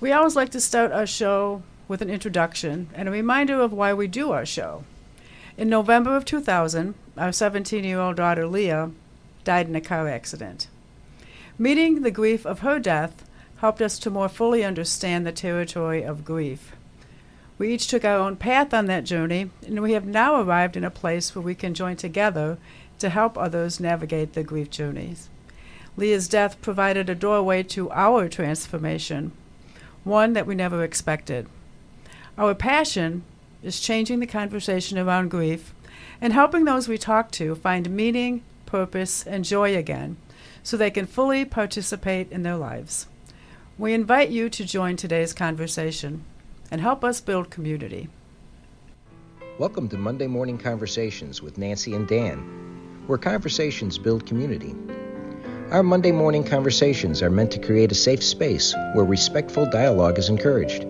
[0.00, 3.92] We always like to start our show with an introduction and a reminder of why
[3.92, 4.84] we do our show.
[5.56, 8.92] In November of 2000, our 17 year old daughter Leah
[9.42, 10.68] died in a car accident.
[11.58, 16.24] Meeting the grief of her death helped us to more fully understand the territory of
[16.24, 16.76] grief.
[17.58, 20.84] We each took our own path on that journey, and we have now arrived in
[20.84, 22.56] a place where we can join together
[23.00, 25.28] to help others navigate their grief journeys.
[25.96, 29.32] Leah's death provided a doorway to our transformation,
[30.08, 31.46] one that we never expected.
[32.38, 33.22] Our passion
[33.62, 35.74] is changing the conversation around grief
[36.20, 40.16] and helping those we talk to find meaning, purpose, and joy again
[40.62, 43.06] so they can fully participate in their lives.
[43.78, 46.24] We invite you to join today's conversation
[46.70, 48.08] and help us build community.
[49.58, 54.74] Welcome to Monday Morning Conversations with Nancy and Dan, where conversations build community.
[55.70, 60.30] Our Monday morning conversations are meant to create a safe space where respectful dialogue is
[60.30, 60.86] encouraged.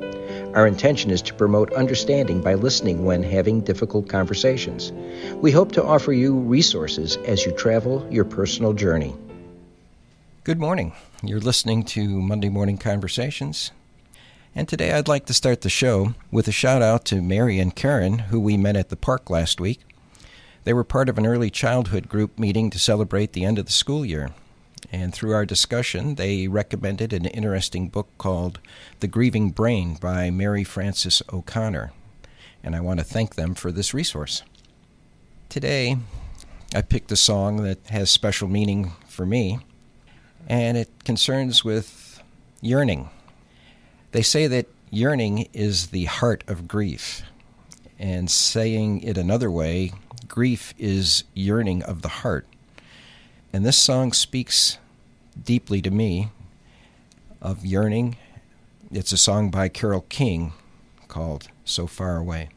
[0.54, 4.92] Our intention is to promote understanding by listening when having difficult conversations.
[5.34, 9.16] We hope to offer you resources as you travel your personal journey.
[10.44, 10.92] Good morning.
[11.24, 13.72] You're listening to Monday Morning Conversations.
[14.54, 17.74] And today I'd like to start the show with a shout out to Mary and
[17.74, 19.80] Karen, who we met at the park last week.
[20.62, 23.72] They were part of an early childhood group meeting to celebrate the end of the
[23.72, 24.30] school year.
[24.92, 28.60] And through our discussion, they recommended an interesting book called
[29.00, 31.92] The Grieving Brain by Mary Frances O'Connor.
[32.62, 34.42] And I want to thank them for this resource.
[35.48, 35.96] Today,
[36.74, 39.60] I picked a song that has special meaning for me
[40.48, 42.22] and it concerns with
[42.60, 43.10] yearning.
[44.12, 47.22] They say that yearning is the heart of grief,
[47.98, 49.92] and saying it another way,
[50.26, 52.46] grief is yearning of the heart.
[53.52, 54.78] And this song speaks
[55.42, 56.28] deeply to me
[57.40, 58.16] of yearning.
[58.92, 60.52] It's a song by Carole King
[61.08, 62.50] called So Far Away.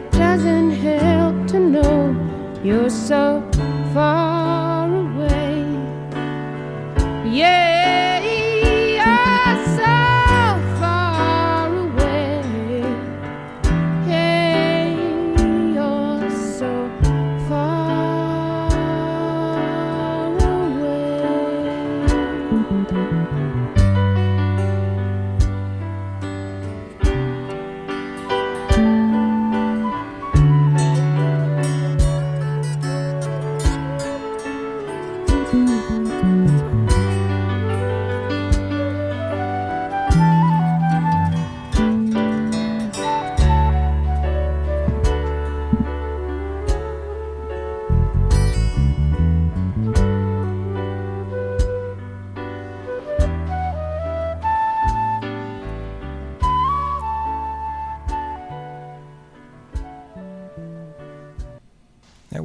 [0.00, 2.14] It doesn't help to know
[2.64, 3.42] you're so
[3.92, 4.39] far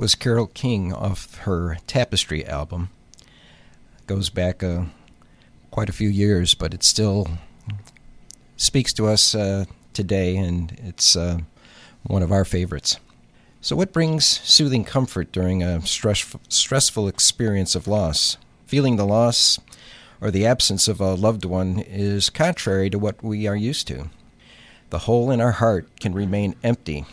[0.05, 2.91] was Carole King off her Tapestry album.
[4.05, 4.83] Goes back uh,
[5.71, 7.27] quite a few years, but it still
[8.55, 11.39] speaks to us uh, today, and it's uh,
[12.03, 12.99] one of our favorites.
[13.61, 18.37] So, what brings soothing comfort during a stress- stressful experience of loss?
[18.67, 19.59] Feeling the loss
[20.21, 24.11] or the absence of a loved one is contrary to what we are used to.
[24.91, 27.05] The hole in our heart can remain empty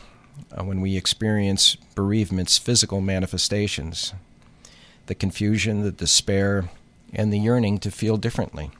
[0.56, 4.14] uh, when we experience bereavement's physical manifestations
[5.06, 6.70] the confusion, the despair,
[7.12, 8.70] and the yearning to feel differently.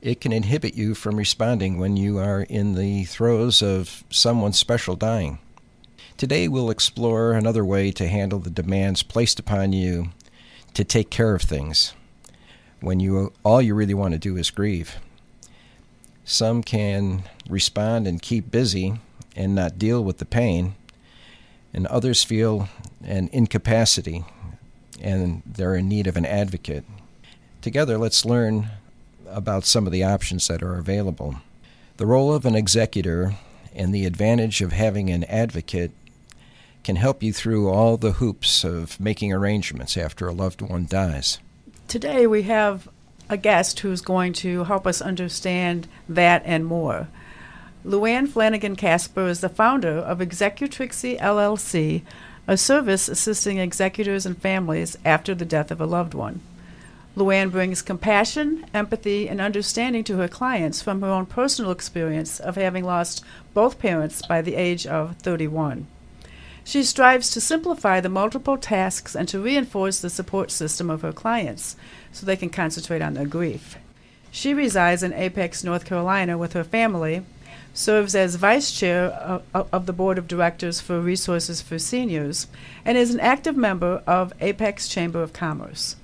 [0.00, 4.96] It can inhibit you from responding when you are in the throes of someone special
[4.96, 5.38] dying.
[6.16, 10.10] Today, we'll explore another way to handle the demands placed upon you
[10.74, 11.94] to take care of things
[12.80, 14.96] when you all you really want to do is grieve.
[16.24, 18.94] Some can respond and keep busy
[19.36, 20.74] and not deal with the pain,
[21.72, 22.68] and others feel
[23.04, 24.24] an incapacity
[25.00, 26.84] and they're in need of an advocate.
[27.60, 28.68] Together, let's learn
[29.28, 31.36] about some of the options that are available.
[31.96, 33.34] The role of an executor
[33.74, 35.90] and the advantage of having an advocate
[36.84, 41.38] can help you through all the hoops of making arrangements after a loved one dies.
[41.88, 42.88] Today we have
[43.28, 47.08] a guest who's going to help us understand that and more.
[47.84, 52.02] Louanne Flanagan Caspar is the founder of Executrixie LLC,
[52.46, 56.40] a service assisting executors and families after the death of a loved one.
[57.16, 62.54] Louanne brings compassion, empathy, and understanding to her clients from her own personal experience of
[62.54, 65.88] having lost both parents by the age of 31.
[66.62, 71.12] She strives to simplify the multiple tasks and to reinforce the support system of her
[71.12, 71.74] clients
[72.12, 73.76] so they can concentrate on their grief.
[74.30, 77.22] She resides in Apex, North Carolina with her family
[77.74, 82.46] serves as vice chair of, of, the board of directors for Resources for Seniors,
[82.84, 85.96] and is an active member of Apex Chamber of Commerce.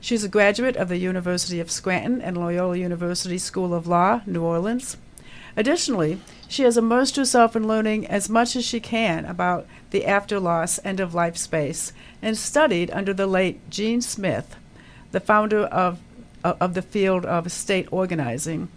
[0.00, 4.44] She's a graduate of the University of Scranton and Loyola University School of Law, New
[4.44, 4.96] Orleans.
[5.56, 10.38] Additionally, she has immersed herself in learning as much as she can about the after
[10.38, 11.92] loss end of life space
[12.22, 14.54] and studied under the late Gene Smith,
[15.10, 15.98] the founder of,
[16.44, 18.68] of the field of state organizing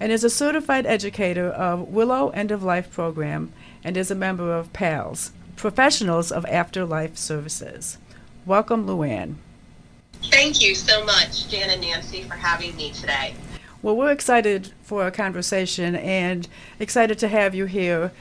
[0.00, 3.52] and is a certified educator of Willow End of Life Program
[3.84, 7.98] and is a member of PALS, Professionals of Afterlife Services.
[8.46, 9.36] Welcome, Louanne.
[10.24, 13.34] Thank you so much, Dan and Nancy, for having me today.
[13.82, 16.46] Well, we're excited for our conversation and
[16.78, 18.12] excited to have you here.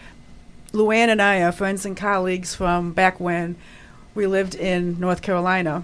[0.71, 3.55] Louanne and I are friends and colleagues from back when
[4.15, 5.83] we lived in North Carolina.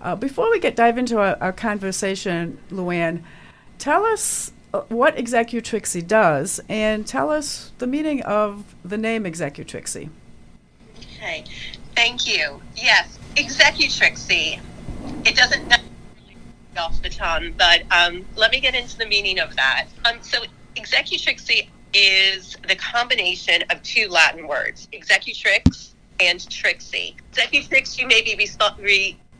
[0.00, 3.22] Uh, before we get dive into our, our conversation, Louanne,
[3.78, 10.10] tell us uh, what Executrixie does and tell us the meaning of the name Executrixie.
[11.16, 11.44] Okay,
[11.94, 12.60] thank you.
[12.76, 14.60] Yes, Executrixie.
[15.26, 15.82] It doesn't really
[16.78, 19.86] off the tongue, but um, let me get into the meaning of that.
[20.04, 20.38] Um, so,
[20.76, 27.16] Executrixie is the combination of two Latin words, executrix and trixie.
[27.32, 28.32] Executrix, you may be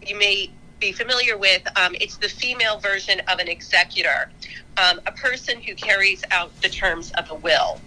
[0.07, 4.31] you may be familiar with, um, it's the female version of an executor,
[4.79, 7.81] um, a person who carries out the terms of a will.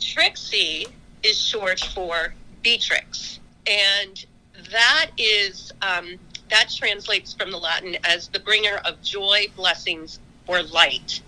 [0.00, 0.86] Trixie
[1.22, 4.26] is short for Beatrix, and
[4.72, 6.18] that is um,
[6.50, 11.20] that translates from the Latin as the bringer of joy, blessings, or light.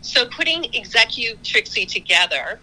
[0.00, 2.60] So, putting executrixie together,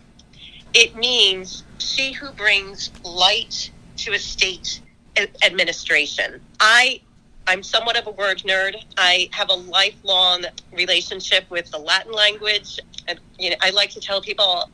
[0.74, 4.82] it means she who brings light to estate
[5.44, 6.42] administration.
[6.60, 7.02] I
[7.48, 8.84] I'm somewhat of a word nerd.
[8.98, 12.80] I have a lifelong relationship with the Latin language.
[13.08, 14.70] And, you know, I like to tell people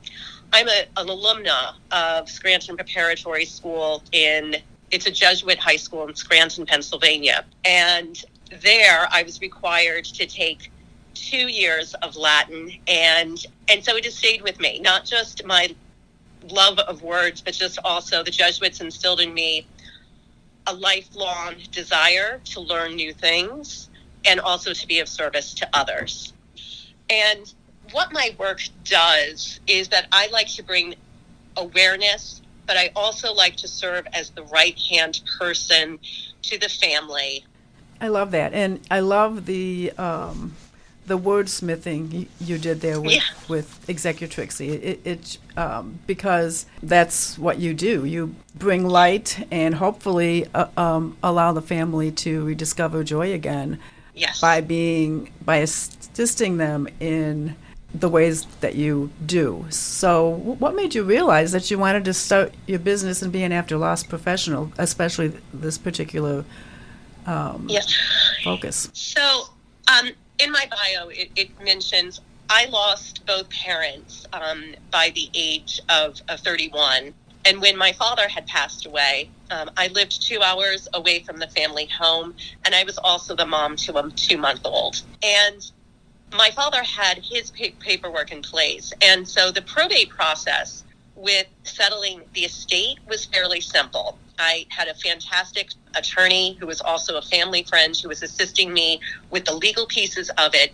[0.54, 4.56] I'm a, an alumna of Scranton Preparatory School in
[4.90, 7.46] it's a Jesuit high school in Scranton, Pennsylvania.
[7.64, 8.24] And
[8.62, 10.70] there I was required to take
[11.14, 14.80] two years of Latin and and so it has stayed with me.
[14.80, 15.74] Not just my
[16.50, 19.66] love of words, but just also the Jesuits instilled in me
[20.68, 23.90] a lifelong desire to learn new things
[24.26, 26.34] and also to be of service to others.
[27.10, 27.54] And
[27.92, 30.96] what my work does is that I like to bring
[31.58, 36.00] awareness, but I also like to serve as the right hand person
[36.44, 37.44] to the family.
[38.00, 38.54] I love that.
[38.54, 40.56] And I love the um,
[41.08, 43.22] the wordsmithing you, you did there with, yeah.
[43.48, 44.70] with Executrixie.
[44.70, 48.06] It, it um, because that's what you do.
[48.06, 53.80] You bring light and hopefully uh, um, allow the family to rediscover joy again.
[54.14, 54.42] Yes.
[54.42, 57.56] By being by assisting them in
[57.94, 59.66] the ways that you do.
[59.70, 63.52] So, what made you realize that you wanted to start your business and be an
[63.52, 66.46] after loss professional, especially this particular
[67.26, 67.94] um, Yes.
[68.44, 68.90] focus?
[68.94, 69.50] So,
[69.88, 72.22] um, in my bio, it, it mentions
[72.54, 77.14] I lost both parents um, by the age of, of 31.
[77.46, 81.48] And when my father had passed away, um, I lived two hours away from the
[81.48, 85.02] family home, and I was also the mom to a two month old.
[85.24, 85.72] And
[86.34, 88.92] my father had his pa- paperwork in place.
[89.02, 90.84] And so the probate process
[91.16, 94.18] with settling the estate was fairly simple.
[94.40, 99.00] I had a fantastic attorney who was also a family friend who was assisting me
[99.30, 100.74] with the legal pieces of it.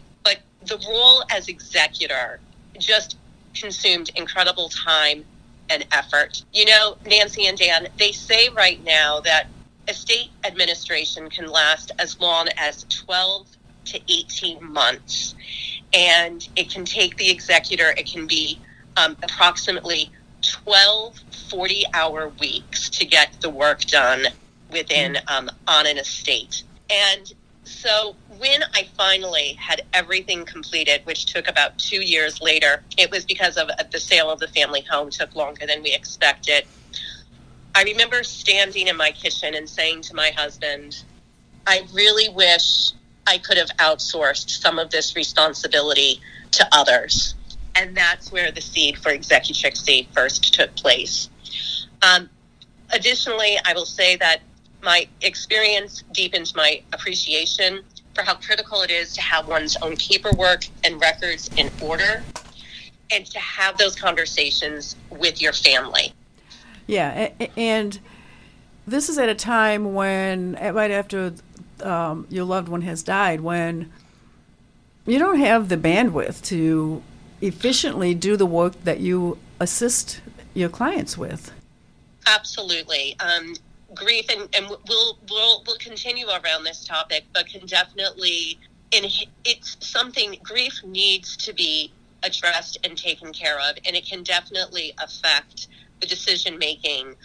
[0.67, 2.39] The role as executor
[2.77, 3.17] just
[3.53, 5.24] consumed incredible time
[5.69, 6.43] and effort.
[6.53, 9.47] You know, Nancy and Dan, they say right now that
[9.88, 13.47] estate administration can last as long as 12
[13.86, 15.36] to 18 months.
[15.93, 18.59] And it can take the executor, it can be
[18.97, 21.19] um, approximately 12
[21.50, 24.27] 40 hour weeks to get the work done
[24.71, 26.63] within um, on an estate.
[26.89, 27.33] And
[27.67, 33.25] so when I finally had everything completed, which took about two years later, it was
[33.25, 36.65] because of uh, the sale of the family home took longer than we expected.
[37.75, 41.03] I remember standing in my kitchen and saying to my husband,
[41.67, 42.91] I really wish
[43.27, 46.21] I could have outsourced some of this responsibility
[46.51, 47.36] to others.
[47.75, 51.29] And that's where the seed for Executrixie first took place.
[52.01, 52.29] Um,
[52.91, 54.41] additionally, I will say that
[54.88, 57.82] my experience deepens my appreciation
[58.15, 62.24] for how critical it is to have one's own paperwork and records in order
[63.12, 66.13] and to have those conversations with your family.
[66.88, 68.00] Yeah, and
[68.88, 71.34] this is at a time when, right after
[71.84, 73.91] um, your loved one has died, when
[75.06, 77.03] you don't have the bandwidth to
[77.41, 80.22] efficiently do the work that you assist
[80.53, 81.51] your clients with.
[82.25, 83.17] Absolutely.
[83.20, 83.53] Um,
[83.94, 88.60] grief, and, and we'll, we'll, we'll continue around this topic, but can definitely,
[88.91, 89.06] in,
[89.46, 91.91] it's something, grief needs to be
[92.24, 95.67] addressed and taken care of, and it can definitely affect
[96.01, 97.15] the decision making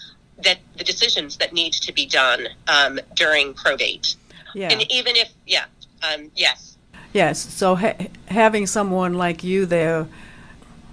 [0.43, 4.17] that the decisions that need to be done um, during probate.
[4.55, 4.71] Yeah.
[4.71, 5.65] And even if, yeah,
[6.03, 6.77] um, yes.
[7.13, 7.39] Yes.
[7.39, 10.07] So ha- having someone like you there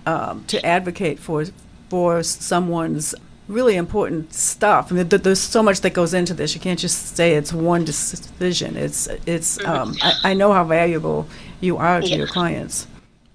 [0.05, 1.45] um, to advocate for
[1.89, 3.15] for someone's
[3.49, 4.91] really important stuff.
[4.91, 6.53] I mean, th- there's so much that goes into this.
[6.55, 8.77] You can't just say it's one decision.
[8.77, 9.61] It's it's.
[9.65, 11.27] Um, I, I know how valuable
[11.59, 12.15] you are to Yeah.
[12.17, 12.87] your clients.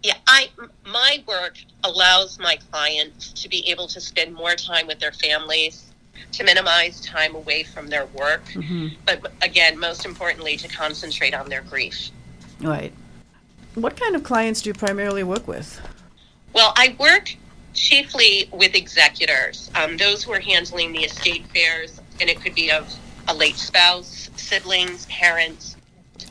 [0.02, 0.48] Yeah, I
[0.86, 5.92] my work allows my clients to be able to spend more time with their families,
[6.32, 8.42] to minimize time away from their work,
[9.06, 12.10] but again, most importantly, to concentrate on their grief.
[12.60, 12.92] Right.
[13.74, 15.80] What kind of clients do you primarily work with?
[16.52, 17.34] Well, I work
[17.74, 22.70] chiefly with executors, um, those who are handling the estate affairs, and it could be
[22.70, 22.92] of
[23.28, 25.76] a late spouse, siblings, parents.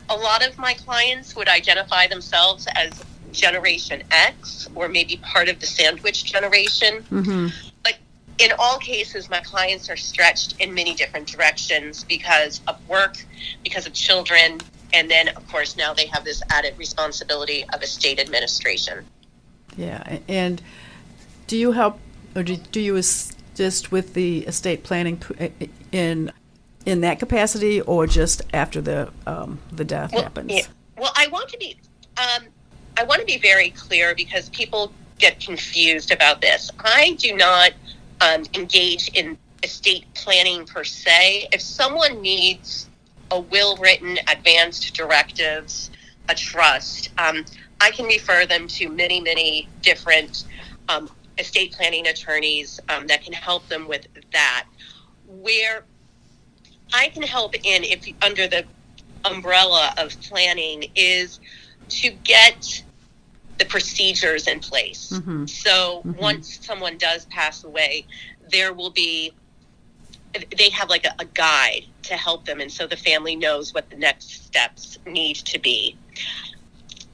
[0.09, 5.59] A lot of my clients would identify themselves as Generation X or maybe part of
[5.59, 7.03] the sandwich generation.
[7.11, 7.47] Mm-hmm.
[7.83, 7.97] But
[8.37, 13.17] in all cases, my clients are stretched in many different directions because of work,
[13.63, 14.59] because of children,
[14.93, 19.05] and then, of course, now they have this added responsibility of estate administration.
[19.75, 20.19] Yeah.
[20.27, 20.61] And
[21.53, 21.99] do you help,
[22.35, 25.21] or do, do you assist with the estate planning
[25.91, 26.31] in
[26.87, 30.51] in that capacity, or just after the um, the death happens?
[30.51, 30.65] yeah.
[30.97, 31.77] Well, I want to be,
[32.17, 32.45] um,
[32.97, 36.71] I want to be very clear because people get confused about this.
[36.79, 37.73] I do not
[38.21, 41.49] um, engage in estate planning per se.
[41.53, 42.89] If someone needs
[43.29, 45.91] a will written, advanced directives,
[46.29, 47.45] a trust, um,
[47.79, 50.45] I can refer them to many, many different
[50.89, 54.65] um, estate planning attorneys um, that can help them with that.
[55.27, 55.83] Where
[56.93, 58.65] I can help in if under the
[59.25, 61.39] umbrella of planning is
[61.89, 62.83] to get
[63.57, 65.09] the procedures in place.
[65.11, 65.49] Mhm.
[65.49, 66.17] So Mhm.
[66.17, 68.05] once someone does pass away,
[68.49, 69.33] there will be
[70.57, 73.87] they have like a, a guide to help them and so the family knows what
[73.91, 75.95] the next steps need to be.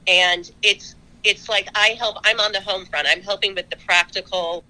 [0.06, 3.06] And it's it's like I help I'm on the home front.
[3.10, 4.64] I'm helping with the practical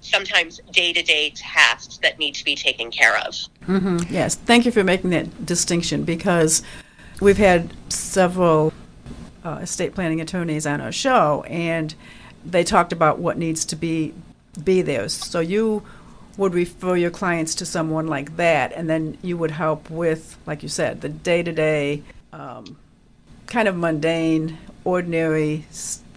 [0.00, 3.34] sometimes day-to-day tasks that need to be taken care of.
[3.64, 6.62] hmm Yes, thank you for making that distinction because
[7.20, 8.72] we've had several
[9.44, 11.94] uh, estate planning attorneys on our show, and
[12.44, 14.14] they talked about what needs to be
[14.64, 15.08] be there.
[15.08, 15.82] So you
[16.36, 20.62] would refer your clients to someone like that, and then you would help with, like
[20.62, 22.02] you said, the day to day,
[23.46, 24.56] kind of mundane,
[24.88, 25.66] ordinary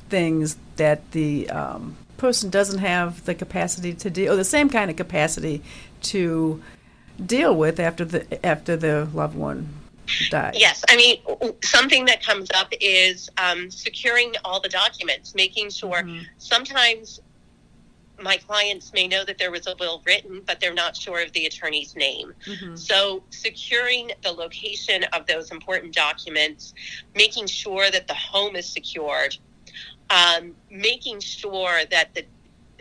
[0.09, 4.89] things that the um, person doesn't have the capacity to deal, or the same kind
[4.89, 5.61] of capacity
[6.01, 6.61] to
[7.25, 9.67] deal with after the after the loved one
[10.29, 10.55] dies.
[10.57, 11.17] Yes, I mean
[11.61, 16.03] something that comes up is um, securing all the documents, making sure.
[16.03, 16.25] Mhm.
[16.37, 17.19] Sometimes
[18.21, 21.31] my clients may know that there was a will written, but they're not sure of
[21.33, 22.33] the attorney's name.
[22.45, 22.77] Mhm.
[22.77, 26.73] So, securing the location of those important documents,
[27.15, 29.37] making sure that the home is secured,
[30.09, 32.25] um, making sure that the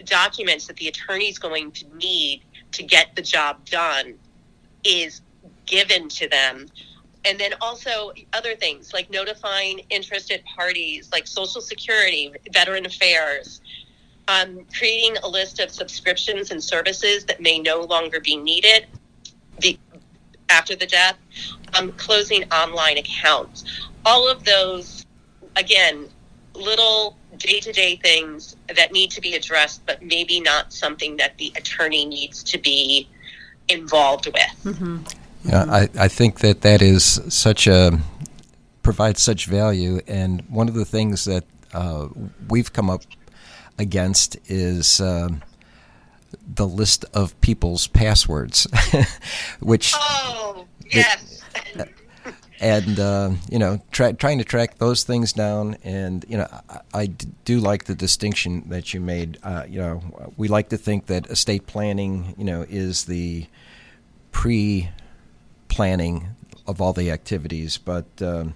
[0.04, 2.42] documents that the attorney is going to need
[2.73, 4.18] to get the job done
[4.85, 5.20] is
[5.66, 6.66] given to them.
[7.25, 13.61] And then also other things like notifying interested parties like Social Security, Veteran Affairs,
[14.30, 18.87] um, creating a list of subscriptions and services that may no longer be needed
[19.58, 19.78] the,
[20.49, 21.16] after the death,
[21.75, 23.64] um, closing online accounts.
[24.06, 25.04] All of those,
[25.56, 26.08] again,
[26.54, 31.37] little day to day things that need to be addressed, but maybe not something that
[31.38, 33.08] the attorney needs to be
[33.68, 34.76] involved with.
[34.76, 35.12] Mhm.
[35.44, 37.99] Yeah, I, I think that that is such a
[38.82, 42.08] provides such value, and one of the things that uh,
[42.49, 43.02] we've come up
[43.80, 45.42] against is um,
[46.54, 48.66] the list of people's passwords,
[49.60, 51.43] which Oh, yes.
[52.60, 55.76] and uh, you know tra- trying to track those things down.
[55.82, 56.49] And you know
[56.95, 59.38] I do like the distinction that you made.
[59.43, 63.47] Uh, you know we like to think that estate planning you know is the
[64.30, 64.90] pre
[65.69, 66.28] planning
[66.66, 67.78] of all the activities.
[67.78, 68.54] But um,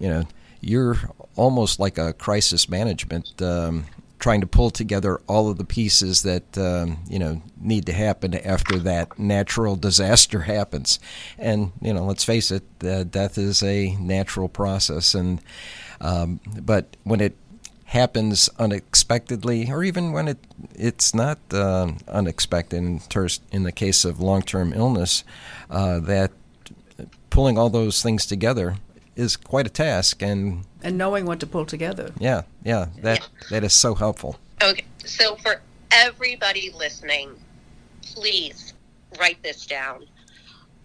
[0.00, 0.24] you know
[0.60, 0.96] you're
[1.36, 3.84] almost like a crisis management um,
[4.18, 8.34] trying to pull together all of the pieces that um, you know need to happen
[8.34, 10.98] after that natural disaster happens.
[11.38, 15.40] And you know, let's face it, death is a natural process, and
[16.00, 17.36] um, but when it
[17.86, 20.38] happens unexpectedly, or even when it
[20.74, 25.24] it's not uh, unexpected in, terms, in the case of long-term illness,
[25.70, 26.32] uh, that
[27.30, 28.76] pulling all those things together
[29.16, 32.12] is quite a task and And knowing what to pull together.
[32.18, 37.28] yeah yeah that that is so helpful Okay, so for everybody listening,
[38.00, 38.72] please
[39.20, 40.06] write this down.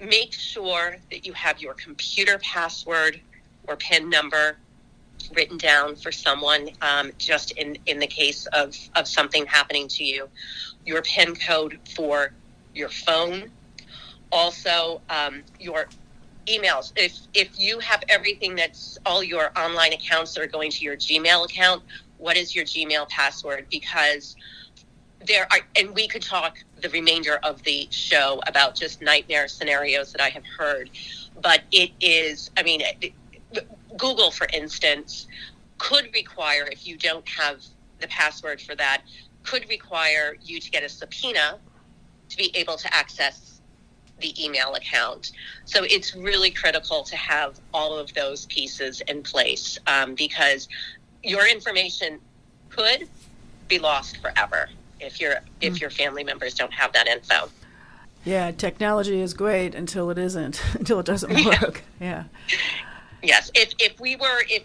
[0.01, 3.21] Make sure that you have your computer password
[3.67, 4.57] or PIN number
[5.33, 10.03] written down for someone, um, just in, in the case of, of something happening to
[10.03, 10.27] you.
[10.85, 12.33] Your PIN code for
[12.75, 13.49] your phone.
[14.33, 15.87] Also, um, your
[16.47, 16.91] emails.
[16.95, 20.95] If if you have everything that's all your online accounts that are going to your
[20.95, 21.83] Gmail account,
[22.17, 23.67] what is your Gmail password?
[23.69, 24.35] Because
[25.25, 30.11] there are, and we could talk the remainder of the show about just nightmare scenarios
[30.11, 30.89] that I have heard,
[31.41, 33.13] but it is, I mean, it,
[33.97, 35.27] Google, for instance,
[35.77, 37.61] could require, if you don't have
[37.99, 39.03] the password for that,
[39.43, 41.59] could require you to get a subpoena
[42.29, 43.50] to be able to access
[44.21, 45.31] the email account.
[45.65, 50.69] So it's really critical to have all of those pieces in place um, because
[51.23, 52.19] your information
[52.69, 53.07] could
[53.67, 57.49] be lost forever if your if your family members don't have that info.
[58.23, 61.81] Yeah, technology is great until it isn't, until it doesn't work.
[61.99, 62.25] Yeah.
[63.23, 64.63] Yes, if if we were if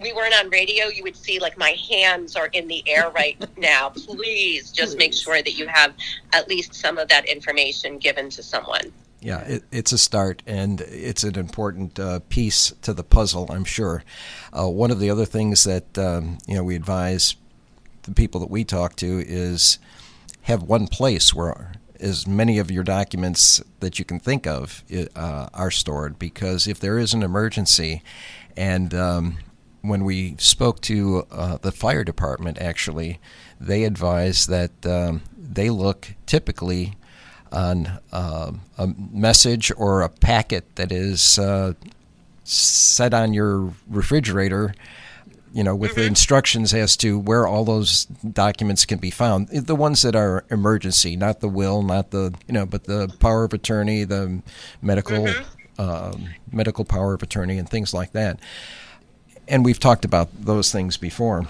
[0.00, 3.36] we weren't on radio, you would see like my hands are in the air right
[3.58, 3.90] now.
[3.90, 5.94] Please just make sure that you have
[6.32, 8.92] at least some of that information given to someone.
[9.20, 13.64] Yeah, it, it's a start, and it's an important uh, piece to the puzzle, I'm
[13.64, 14.04] sure.
[14.52, 17.34] Uh, one of the other things that um, you know we advise
[18.02, 19.78] the people that we talk to is
[20.42, 24.84] have one place where as many of your documents that you can think of
[25.16, 28.02] uh, are stored, because if there is an emergency,
[28.58, 29.38] and um,
[29.84, 33.20] when we spoke to uh, the fire department, actually,
[33.60, 36.94] they advise that um, they look typically
[37.52, 41.74] on uh, a message or a packet that is uh,
[42.44, 44.74] set on your refrigerator,
[45.52, 49.48] you know, with the instructions as to where all those documents can be found.
[49.48, 53.44] The ones that are emergency, not the will, not the you know, but the power
[53.44, 54.42] of attorney, the
[54.80, 55.28] medical
[55.78, 58.40] um, medical power of attorney, and things like that.
[59.46, 61.46] And we've talked about those things before.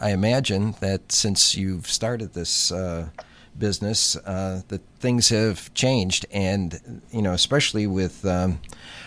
[0.00, 3.10] I imagine that since you've started this uh,
[3.58, 8.60] business, uh, that things have changed, and you know, especially with um,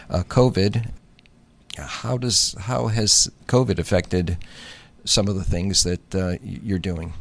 [0.09, 0.91] uh, COVID,
[1.77, 4.37] how does how has COVID affected
[5.05, 7.13] some of the things that uh, you're doing?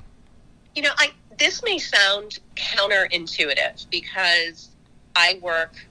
[0.74, 4.68] You know, I this may sound counterintuitive because
[5.16, 5.86] I work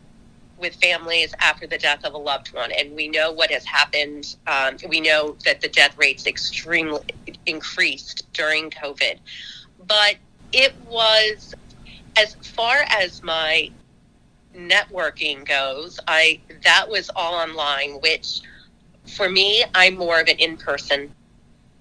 [0.62, 4.36] with families after the death of a loved one, and we know what has happened.
[4.48, 7.02] Um, we know that the death rates extremely
[7.46, 9.18] increased during COVID,
[9.88, 10.16] but
[10.54, 11.56] it was
[12.16, 13.72] as far as my
[14.56, 16.00] networking goes.
[16.08, 18.42] I that was all online, which
[19.08, 21.14] for me, I'm more of an in person.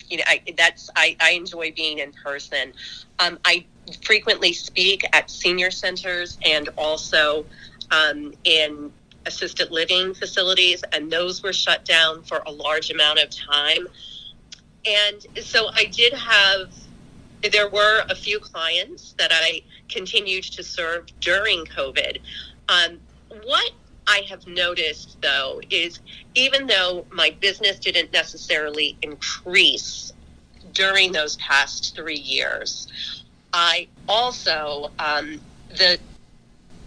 [0.08, 2.72] You know, I, that's I, I enjoy being in person.
[3.18, 3.66] Um, I
[4.02, 7.44] frequently speak at senior centers and also
[7.90, 8.92] um, in
[9.26, 13.86] assisted living facilities, and those were shut down for a large amount of time.
[14.86, 16.72] And so I did have,
[17.52, 22.18] there were a few clients that I continued to serve during COVID.
[22.68, 22.98] Um,
[23.44, 23.72] what
[24.06, 26.00] I have noticed, though, is
[26.34, 30.12] even though my business didn't necessarily increase
[30.72, 35.40] during those past three years, I also, um,
[35.76, 35.98] the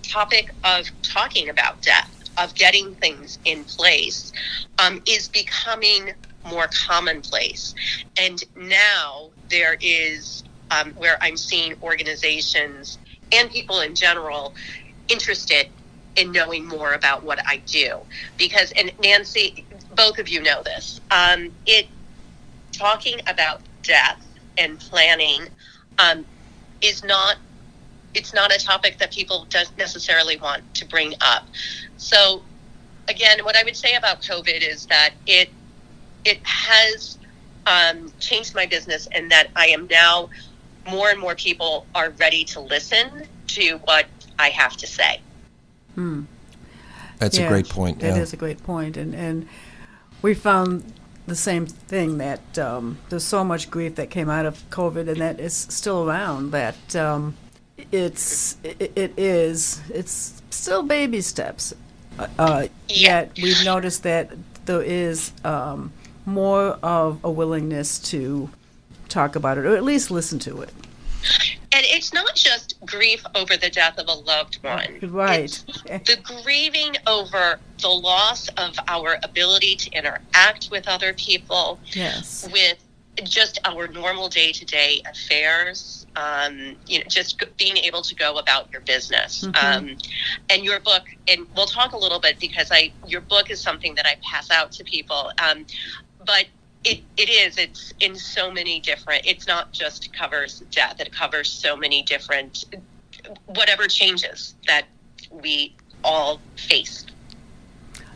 [0.04, 4.32] topic of talking about death, of getting things in place,
[4.80, 6.12] um, is becoming
[6.46, 7.74] more commonplace.
[8.20, 13.00] And now there is um, where I'm seeing organizations
[13.32, 14.56] and people in general
[15.10, 15.68] interested
[16.16, 18.00] in knowing more about what I do.
[18.38, 21.90] Because, and Nancy, both of you know this, um, it
[22.72, 24.26] talking about death
[24.58, 25.50] and planning
[26.00, 26.26] um,
[26.82, 27.38] is not
[28.14, 31.46] it's not a topic that people don't necessarily want to bring up.
[31.98, 32.44] So
[33.08, 35.50] again, what I would say about COVID is that it
[36.26, 37.18] it has
[37.66, 40.30] um, changed my business and that I am now
[40.90, 44.06] more and more people are ready to listen to what
[44.40, 45.22] I have to say.
[45.96, 46.24] Hmm.
[47.20, 48.00] That's Yeah, a great point.
[48.00, 48.22] That yeah.
[48.22, 49.48] is a great point, and and
[50.22, 50.84] we found
[51.26, 55.22] the same thing that um, there's so much grief that came out of COVID, and
[55.22, 56.52] that is still around.
[56.52, 57.36] That um,
[57.92, 61.74] it's it, it is it's still baby steps.
[62.20, 62.68] Uh, Uh.
[62.90, 64.32] Yet we've noticed that
[64.66, 65.92] there is um,
[66.26, 68.50] more of a willingness to
[69.10, 70.70] talk about it, or at least listen to it.
[71.76, 75.00] And it's not just grief over the death of a loved one.
[75.02, 75.64] Right.
[75.86, 82.48] It's the grieving over the loss of our ability to interact with other people, Yes.
[82.52, 82.78] with
[83.24, 86.03] just our normal day to day affairs.
[86.16, 89.44] Um, you know, just being able to go about your business.
[89.44, 89.64] Mhm.
[89.64, 89.98] Um,
[90.50, 93.96] and your book, and we'll talk a little bit because I your book is something
[93.96, 95.32] that I pass out to people.
[95.40, 95.66] Um,
[96.26, 96.46] but
[96.84, 101.50] it, it is it's in so many different it's not just covers death it covers
[101.50, 102.66] so many different
[103.46, 104.84] whatever changes that
[105.32, 105.74] we
[106.04, 107.06] all face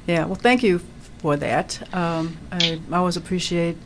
[0.08, 0.80] Yeah, well, thank you
[1.20, 1.94] for that.
[1.94, 3.78] Um, I always appreciate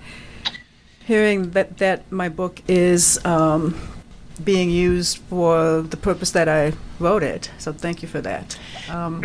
[1.06, 3.76] hearing that, that my book is um,
[4.44, 7.52] being used for the purpose that I wrote it.
[7.58, 8.58] So thank you for that.
[8.90, 9.22] Um,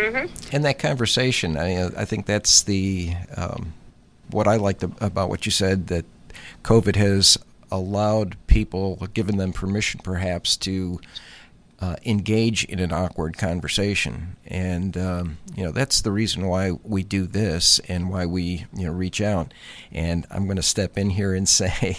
[0.53, 3.73] And that conversation, I, uh, I think that's the um,
[4.31, 6.05] what I liked about what you said that
[6.63, 7.39] COVID has
[7.71, 11.01] allowed people, given them permission perhaps to
[11.81, 17.03] uh, engage in an awkward conversation, and um, you know that's the reason why we
[17.03, 19.53] do this and why we you know reach out.
[19.93, 21.99] And I'm going to step in here and say,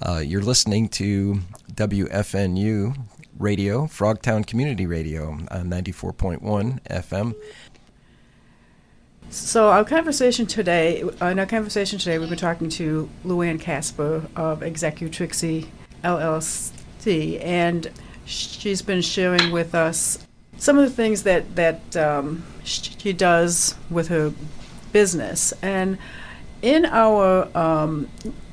[0.00, 1.40] uh, you're listening to
[1.72, 2.96] WFNU
[3.38, 7.34] Radio, Frogtown Community Radio on 94.1 FM.
[9.30, 14.60] So our conversation today, in our conversation today, we've been talking to Louanne Caspar of
[14.60, 15.66] Executrixie
[16.02, 17.90] LLC, and
[18.24, 24.08] she's been sharing with us some of the things that that um, she does with
[24.08, 24.32] her
[24.92, 25.52] business.
[25.62, 25.98] And
[26.62, 28.08] in our um,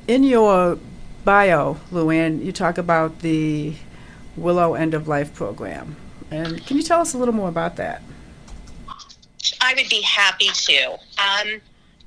[0.06, 0.78] in your
[1.26, 3.74] bio, Louanne, you talk about the
[4.36, 5.96] Willow End of Life program,
[6.30, 8.00] and can you tell us a little more about that?
[9.60, 10.92] I would be happy to.
[10.92, 11.60] Um,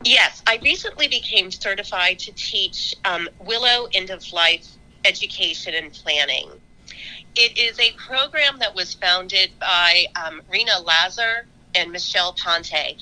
[0.06, 4.66] yes, I recently became certified to teach um, Willow End of Life
[5.04, 6.50] Education and Planning.
[7.36, 12.96] It is a program that was founded by um, Rena Lazar and Michelle Ponte.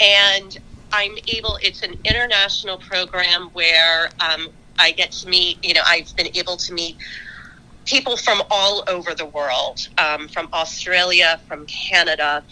[0.00, 0.58] And
[0.92, 6.14] I'm able, it's an international program where um, I get to meet, you know, I've
[6.16, 6.96] been able to meet
[7.84, 12.42] people from all over the world, um, from Australia, from Canada.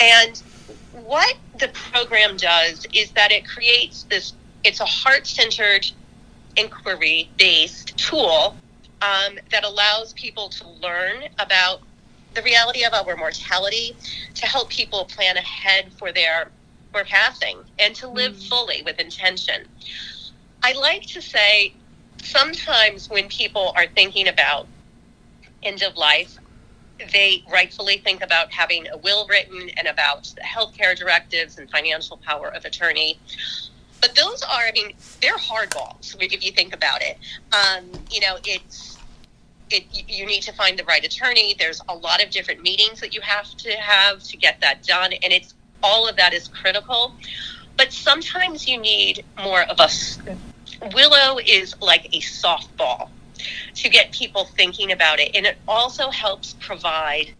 [0.00, 0.42] And
[0.92, 4.34] what the program does is that it creates this
[4.64, 5.86] it's a heart-centered
[6.56, 8.56] inquiry based tool
[9.02, 11.82] um, that allows people to learn about
[12.34, 13.96] the reality of our mortality
[14.34, 16.50] to help people plan ahead for their
[16.92, 19.66] for passing and to live fully with intention
[20.66, 21.72] i like to say
[22.22, 24.66] sometimes when people are thinking about
[25.62, 26.38] end of life
[27.12, 32.16] they rightfully think about having a will written and about the healthcare directives and financial
[32.18, 33.18] power of attorney.
[34.00, 37.18] But those are, I mean, they're hardballs if you think about it.
[37.52, 38.98] Um, you know, it's
[39.70, 41.54] it, you need to find the right attorney.
[41.58, 45.12] There's a lot of different meetings that you have to have to get that done,
[45.12, 47.14] and it's all of that is critical.
[47.76, 49.88] But sometimes you need more of a
[50.94, 53.08] willow is like a softball
[53.74, 57.30] to get people thinking about it, and it also helps provide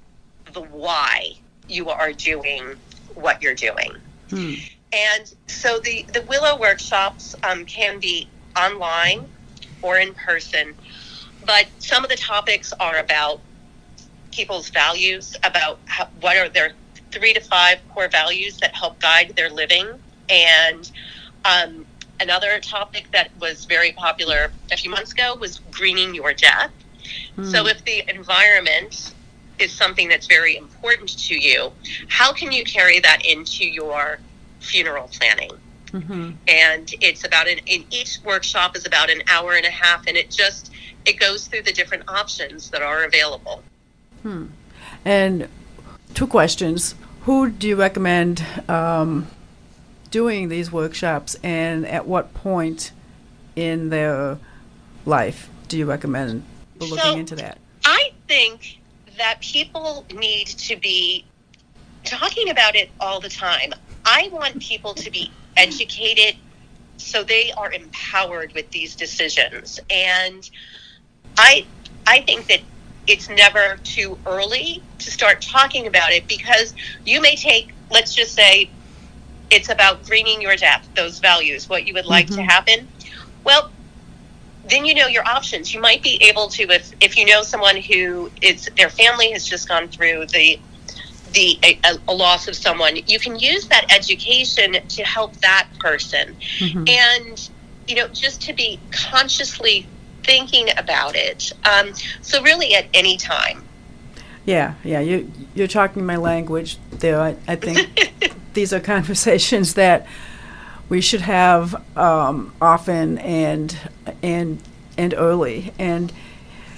[0.52, 1.32] the why
[1.68, 2.74] you are doing
[3.14, 3.92] what you're doing.
[4.30, 4.54] Hmm.
[4.92, 9.28] And so the the willow workshops um, can be online
[9.82, 10.74] or in person
[11.46, 13.40] but some of the topics are about
[14.32, 16.72] people's values, about how, what are their
[17.12, 19.88] three to five core values that help guide their living.
[20.28, 20.90] And
[21.44, 21.86] um,
[22.20, 26.70] another topic that was very popular a few months ago was greening your death.
[27.36, 27.44] Hmm.
[27.44, 29.14] So if the environment
[29.58, 31.72] is something that's very important to you,
[32.08, 34.18] how can you carry that into your
[34.60, 35.52] funeral planning?
[35.92, 36.30] Mm-hmm.
[36.48, 40.16] And it's about an in each workshop is about an hour and a half, and
[40.16, 40.72] it just
[41.04, 43.62] it goes through the different options that are available.
[44.22, 44.46] Hmm.
[45.04, 45.48] And
[46.12, 49.28] two questions: Who do you recommend um,
[50.06, 52.92] doing these workshops, and at what point
[53.54, 54.38] in their
[55.04, 56.44] life do you recommend
[56.78, 57.58] looking so, into that?
[57.84, 58.78] I think
[59.18, 61.24] that people need to be
[62.04, 63.72] talking about it all the time.
[64.04, 66.36] I want people to be educated
[66.96, 69.80] so they are empowered with these decisions.
[69.90, 70.48] And
[71.36, 71.66] I
[72.06, 72.60] I think that
[73.06, 78.34] it's never too early to start talking about it because you may take let's just
[78.34, 78.70] say
[79.50, 82.36] it's about greening your death, those values, what you would like mm-hmm.
[82.36, 82.88] to happen.
[83.44, 83.70] Well,
[84.68, 85.72] then you know your options.
[85.72, 89.44] You might be able to if if you know someone who is their family has
[89.44, 90.58] just gone through the
[91.32, 91.78] the a,
[92.08, 96.84] a, loss of someone, you can use that education to help that person, mm-hmm.
[96.88, 97.50] and
[97.86, 99.86] you know just to be consciously
[100.24, 101.52] thinking about it.
[101.64, 103.65] Um, so really, at any time.
[104.46, 107.20] Yeah, yeah, you you're talking my language there.
[107.20, 110.06] I, I think these are conversations that
[110.88, 113.76] we should have um, often and
[114.22, 114.62] and
[114.96, 116.10] and early and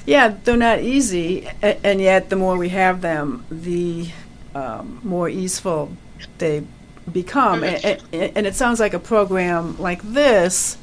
[0.05, 4.09] yeah they're not easy and yet the more we have them the
[4.55, 5.93] um, more easeful
[6.39, 6.65] they
[7.13, 7.65] become.
[7.65, 10.77] And, and, it sounds like a program like this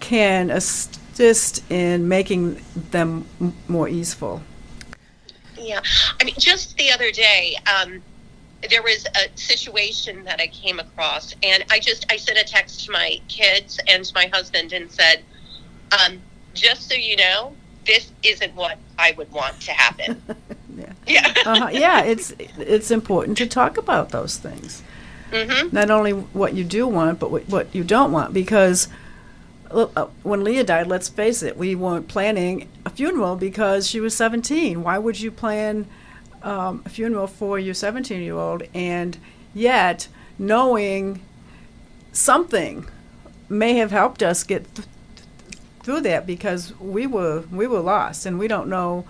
[0.00, 4.42] can assist in making them m- more easeful.
[5.58, 5.80] Yeah.
[6.20, 8.02] I mean, just the other day, um,
[8.70, 12.84] there was a situation that I came across, and I just I sent a text
[12.86, 15.22] to my kids and to my husband and said,
[15.92, 16.20] um,
[16.54, 17.54] "Just so you know,
[17.86, 20.22] this isn't what I would want to happen."
[20.76, 21.68] yeah, yeah, uh-huh.
[21.72, 22.02] yeah.
[22.02, 24.82] It's it's important to talk about those things.
[25.30, 25.74] Mm-hmm.
[25.74, 28.32] Not only what you do want, but what, what you don't want.
[28.32, 28.88] Because
[30.22, 34.82] when Leah died, let's face it, we weren't planning a funeral because she was 17.
[34.82, 35.86] Why would you plan
[36.42, 38.62] um, a funeral for your 17 year old?
[38.74, 39.18] And
[39.54, 41.20] yet, knowing
[42.12, 42.88] something
[43.48, 44.88] may have helped us get th-
[45.82, 49.04] through that because we were we were lost and we don't know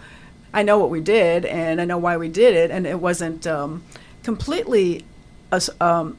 [0.57, 3.47] I know what we did and I know why we did it, and it wasn't
[3.47, 3.83] um,
[4.23, 5.05] completely
[5.53, 6.17] as, um,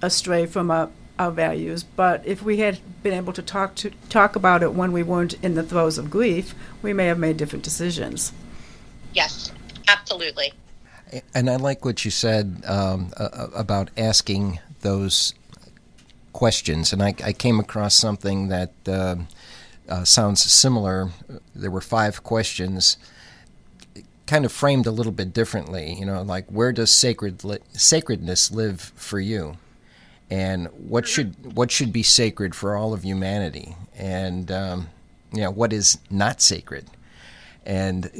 [0.00, 1.84] astray from our, our values.
[1.84, 5.34] But if we had been able to talk to talk about it when we weren't
[5.42, 8.32] in the throes of grief, we may have made different decisions.
[9.12, 9.52] Yes,
[9.86, 10.52] absolutely.
[11.34, 15.34] And I like what you said um, uh, about asking those
[16.32, 16.92] questions.
[16.92, 19.16] And I, I came across something that uh,
[19.88, 21.10] uh, sounds similar.
[21.54, 22.96] There were five questions
[24.26, 25.96] kind of framed a little bit differently.
[25.98, 29.56] You know, like where does sacred li- sacredness live for you,
[30.30, 34.88] and what should what should be sacred for all of humanity, and um,
[35.32, 36.86] you know what is not sacred,
[37.66, 38.10] and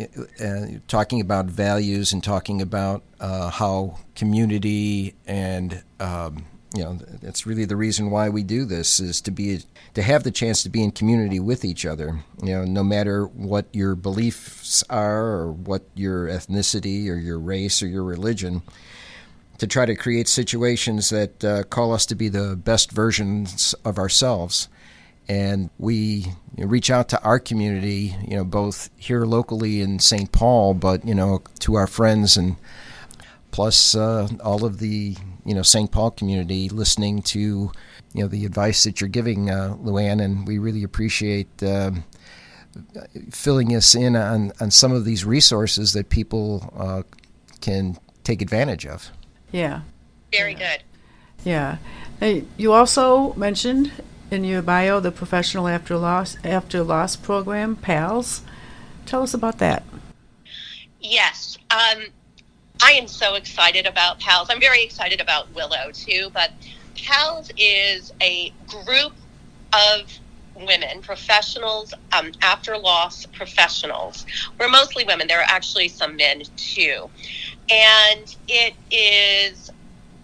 [0.44, 6.44] uh, talking about values and talking about uh, how community and um,
[6.74, 9.60] you know that's really the reason why we do this is to be
[9.94, 12.24] to have the chance to be in community with each other.
[12.42, 17.84] You know no matter what your beliefs are or what your ethnicity or your race
[17.84, 18.62] or your religion
[19.60, 23.98] to try to create situations that uh, call us to be the best versions of
[23.98, 24.68] ourselves
[25.28, 26.26] and we
[26.58, 30.32] reach out to our community you know both here locally in St.
[30.32, 32.56] Paul but you know to our friends and
[33.50, 35.90] plus uh, all of the you know St.
[35.90, 37.70] Paul community listening to
[38.12, 42.04] you know the advice that you're giving, uh, Louanne, and we really appreciate um,
[43.30, 47.02] filling us in on, on some of these resources that people uh,
[47.60, 49.10] can take advantage of.
[49.52, 49.80] Yeah.
[50.32, 50.82] Very good.
[51.44, 51.78] Yeah.
[52.18, 53.92] Hey, you also mentioned
[54.30, 58.42] in your bio the Professional After Loss After Loss program, PALS.
[59.06, 59.82] Tell us about that.
[61.00, 61.58] Yes.
[61.70, 62.04] Um,
[62.82, 64.48] I am so excited about PALS.
[64.50, 66.52] I'm very excited about Willow too, but
[66.96, 69.12] PALS is a group
[69.72, 70.20] of
[70.54, 74.26] women, professionals, um, after loss professionals.
[74.58, 75.26] We're mostly women.
[75.26, 77.08] There are actually some men too.
[77.70, 79.70] And it is,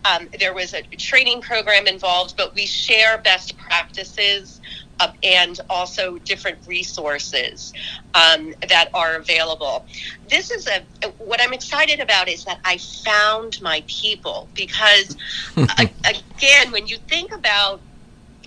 [0.04, 4.60] um, there was a training program involved, but we share best practices
[4.98, 7.72] uh, and also different resources
[8.14, 9.84] um, that are available.
[10.28, 10.82] This is a
[11.18, 15.16] what I'm excited about is that I found my people because
[15.56, 17.80] again, when you think about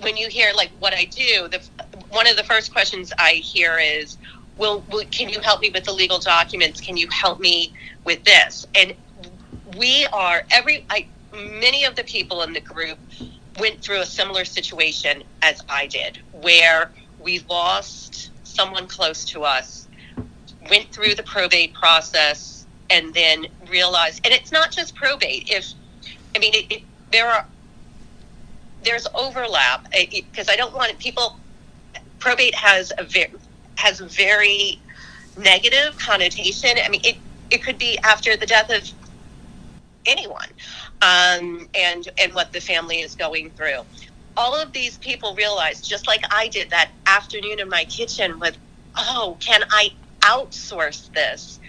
[0.01, 1.61] when you hear like what I do, the
[2.09, 4.17] one of the first questions I hear is,
[4.59, 6.79] "Will, will can you help me with the legal documents?
[6.79, 8.93] Can you help me with this?" And
[9.77, 12.97] we are every I many of the people in the group
[13.59, 19.87] went through a similar situation as I did, where we lost someone close to us,
[20.69, 25.49] went through the probate process, and then realized, and it's not just probate.
[25.49, 25.73] If
[26.35, 27.45] I mean, it, it, there are
[28.83, 31.37] there's overlap eh, eh, because I don't want people.
[32.19, 33.31] Probate has a very
[33.79, 34.79] has very
[35.37, 36.71] negative connotation.
[36.83, 37.17] I mean, it
[37.49, 38.83] it could be after the death of
[40.05, 40.47] anyone
[41.01, 43.81] um, and and what the family is going through.
[44.37, 48.57] All of these people realized, just like I did that afternoon in my kitchen, with
[48.95, 51.59] oh, can I outsource this?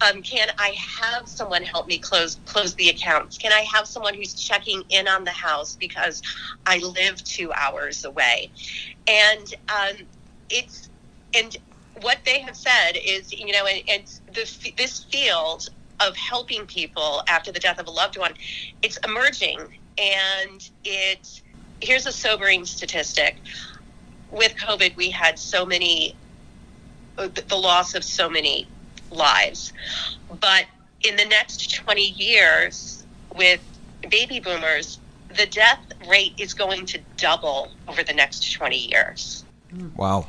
[0.00, 3.38] Um, can I have someone help me close close the accounts?
[3.38, 6.22] Can I have someone who's checking in on the house because
[6.66, 8.50] I live two hours away?
[9.06, 9.96] And um,
[10.50, 10.88] it's
[11.34, 11.56] and
[12.00, 15.68] what they have said is, you know, and, and the, this field
[16.00, 18.32] of helping people after the death of a loved one,
[18.82, 19.58] it's emerging.
[19.98, 21.42] And it
[21.80, 23.36] here's a sobering statistic.
[24.30, 26.16] With COVID, we had so many,
[27.18, 28.66] uh, the loss of so many
[29.10, 29.72] lives.
[30.40, 30.64] But
[31.02, 33.04] in the next 20 years,
[33.36, 33.60] with
[34.08, 34.98] baby boomers,
[35.36, 39.44] the death rate is going to double over the next 20 years.
[39.96, 40.26] Wow.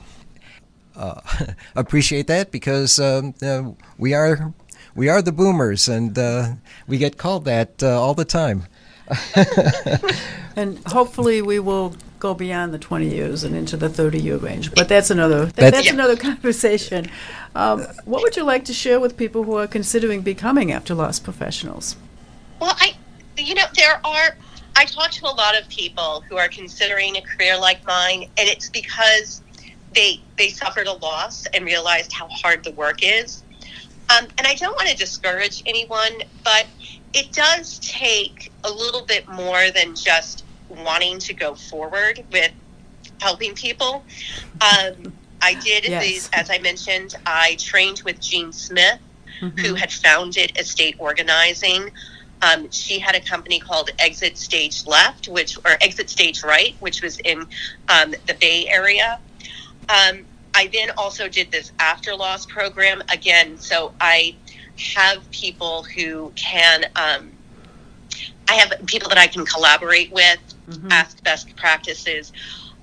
[0.95, 1.21] Uh,
[1.75, 4.53] appreciate that because um, uh, we are
[4.95, 6.53] we are the boomers, and uh,
[6.87, 8.65] we get called that uh, all the time.
[10.55, 14.73] and hopefully, we will go beyond the 20 years and into the 30 year range.
[14.73, 15.93] But that's another that, that's, that's yeah.
[15.93, 17.07] another conversation.
[17.53, 21.19] Um, what would you like to share with people who are considering becoming after loss
[21.19, 21.97] professionals?
[22.61, 22.95] Well, I,
[23.37, 24.37] you know, there are.
[24.75, 28.49] I talk to a lot of people who are considering a career like mine, and
[28.49, 29.42] it's because
[29.93, 33.43] they they suffered a loss and realized how hard the work is
[34.09, 36.11] um, and I don't want to discourage anyone,
[36.43, 36.65] but
[37.13, 42.51] it does take a little bit more than just wanting to go forward with
[43.21, 44.03] helping people.
[44.61, 46.03] Um, I did yes.
[46.03, 48.99] these, as I mentioned, I trained with Jean Smith,
[49.41, 49.57] mm-hmm.
[49.59, 51.91] who had founded Estate Organizing.
[52.41, 57.01] Um, she had a company called Exit Stage Left, which or Exit Stage Right, which
[57.01, 57.45] was in
[57.87, 59.19] um, the Bay Area.
[59.89, 63.57] Um, I then also did this after loss program again.
[63.57, 64.35] So I
[64.95, 67.31] have people who can, um,
[68.47, 70.91] I have people that I can collaborate with, mm-hmm.
[70.91, 72.31] ask best practices.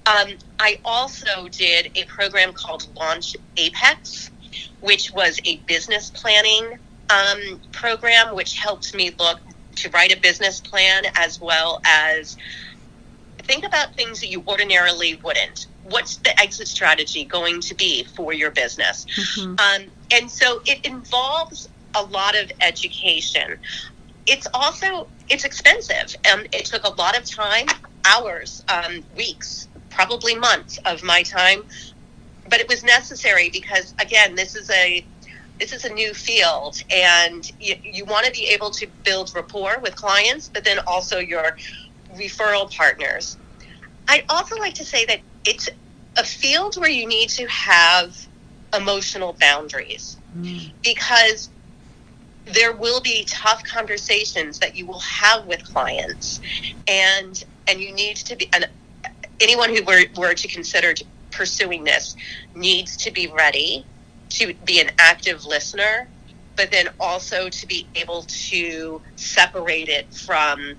[0.07, 4.31] Um, I also did a program called Launch Apex,
[4.81, 6.79] which was a business planning
[7.11, 9.41] um, program, which helped me look
[9.77, 12.37] to write a business plan as well as
[13.51, 18.33] think about things that you ordinarily wouldn't what's the exit strategy going to be for
[18.33, 19.07] your business?
[19.07, 19.55] Mm-hmm.
[19.59, 23.59] Um, and so it involves a lot of education.
[24.27, 27.67] It's also it's expensive, and it took a lot of time,
[28.05, 31.65] hours, um, weeks, probably months of my time,
[32.49, 35.05] but it was necessary because again, this is a
[35.59, 39.79] this is a new field, and you, you want to be able to build rapport
[39.81, 41.57] with clients, but then also your
[42.17, 43.37] referral partners.
[44.09, 45.69] I'd also like to say that it's
[46.17, 48.17] a field where you need to have
[48.75, 50.73] emotional boundaries mm.
[50.83, 51.51] because
[52.47, 56.41] there will be tough conversations that you will have with clients
[56.89, 58.69] and and you need to be and
[59.41, 60.95] anyone who were, were to consider
[61.31, 62.17] pursuing this
[62.55, 63.85] needs to be ready
[64.29, 66.09] to be an active listener
[66.57, 70.77] but then also to be able to separate it from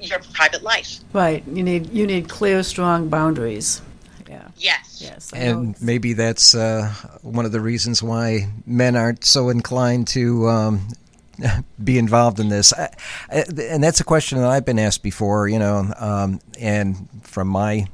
[0.00, 3.82] your private life right you need you need clear strong boundaries
[4.28, 4.48] Yeah.
[4.58, 5.00] Yes.
[5.00, 5.32] Yes.
[5.32, 6.92] I And maybe that's uh,
[7.22, 10.88] one of the reasons why men aren't so inclined to um,
[11.82, 12.72] be involved in this.
[12.74, 12.90] I,
[13.30, 17.48] I, and that's a question that I've been asked before, you know, um, and from
[17.48, 17.86] my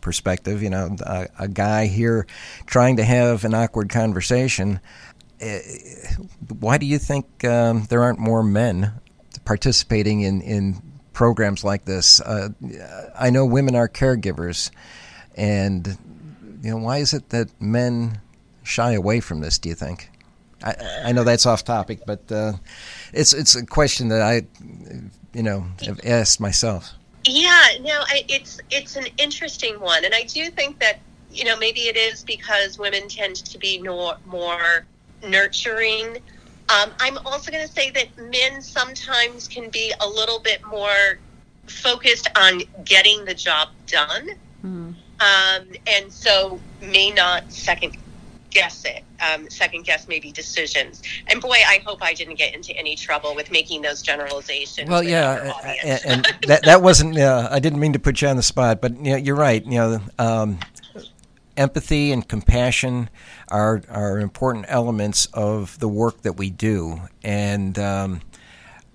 [0.00, 2.26] perspective, you know, a, a guy here
[2.66, 4.80] trying to have an awkward conversation.
[5.40, 5.60] eh,
[6.58, 8.92] Why do you think um, there aren't more men
[9.44, 10.82] participating in, in
[11.18, 12.20] programs like this?
[12.20, 12.50] Uh,
[13.18, 14.70] I know women are caregivers,
[15.36, 15.98] and
[16.62, 18.20] you know, why is it that men
[18.62, 19.58] shy away from this?
[19.58, 20.10] Do you think?
[20.62, 22.52] I, I know that's off topic, but uh,
[23.12, 24.46] it's it's a question that I,
[25.34, 26.92] you know, have asked myself.
[27.24, 31.00] Yeah, no, I, it's it's an interesting one, and I do think that
[31.32, 34.86] you know maybe it is because women tend to be more more
[35.26, 36.18] nurturing.
[36.68, 41.18] Um, I'm also going to say that men sometimes can be a little bit more
[41.66, 44.30] focused on getting the job done,
[44.64, 44.94] Mhm.
[45.20, 47.96] um, and so may not second
[48.50, 51.02] guess it, um, second guess maybe decisions.
[51.26, 54.88] And boy, I hope I didn't get into any trouble with making those generalizations.
[54.88, 56.04] Well, yeah, our a- audience.
[56.04, 57.18] a- and that that wasn't.
[57.18, 59.64] Uh, I didn't mean to put you on the spot, but you know, you're right.
[59.64, 60.58] You know, um,
[61.56, 63.10] empathy and compassion
[63.50, 68.20] are are important elements of the work that we do, and um,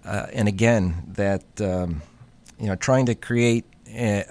[0.06, 2.01] uh, and again, that um,
[2.60, 4.24] you know, trying to create uh,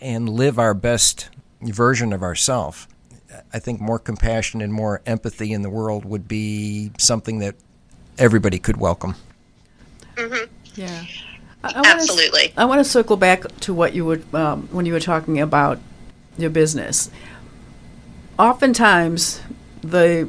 [0.00, 1.28] and live our best
[1.62, 2.86] version of ourselves.
[3.52, 7.54] I think more compassion and more empathy in the world would be something that
[8.18, 9.14] everybody could welcome.
[10.74, 11.04] Yeah.
[11.62, 12.52] I, I wanna Absolutely.
[12.56, 15.78] I want to circle back to what you were um, when you were talking about
[16.38, 17.10] your business.
[18.38, 19.40] Oftentimes,
[19.82, 20.28] the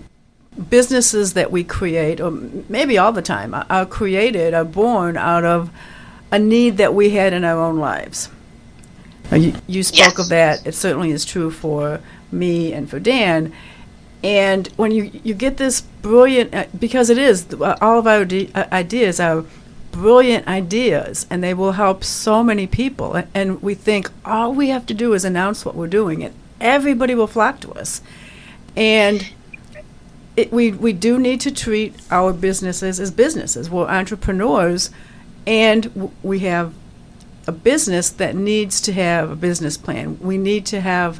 [0.69, 2.31] businesses that we create, or
[2.69, 5.69] maybe all the time, are- created, are born out of
[6.31, 8.29] a need that we had in our own lives.
[9.31, 10.19] You, you spoke Yes.
[10.19, 10.65] of that.
[10.65, 11.99] It certainly is true for
[12.31, 13.51] me and for Dan.
[14.23, 18.21] And when you you get this brilliant, uh, because it is uh, all of our
[18.21, 19.43] ide- uh, ideas are
[19.91, 23.15] brilliant ideas, and they will help so many people.
[23.15, 26.33] A- And we think all we have to do is announce what we're doing, and
[26.59, 28.01] everybody will flock to us.
[28.75, 29.27] And
[30.35, 33.69] it, we we do need to treat our businesses as businesses.
[33.69, 34.91] We're entrepreneurs,
[35.47, 36.73] and w- we have
[37.47, 40.19] a business that needs to have a business plan.
[40.19, 41.19] We need to have,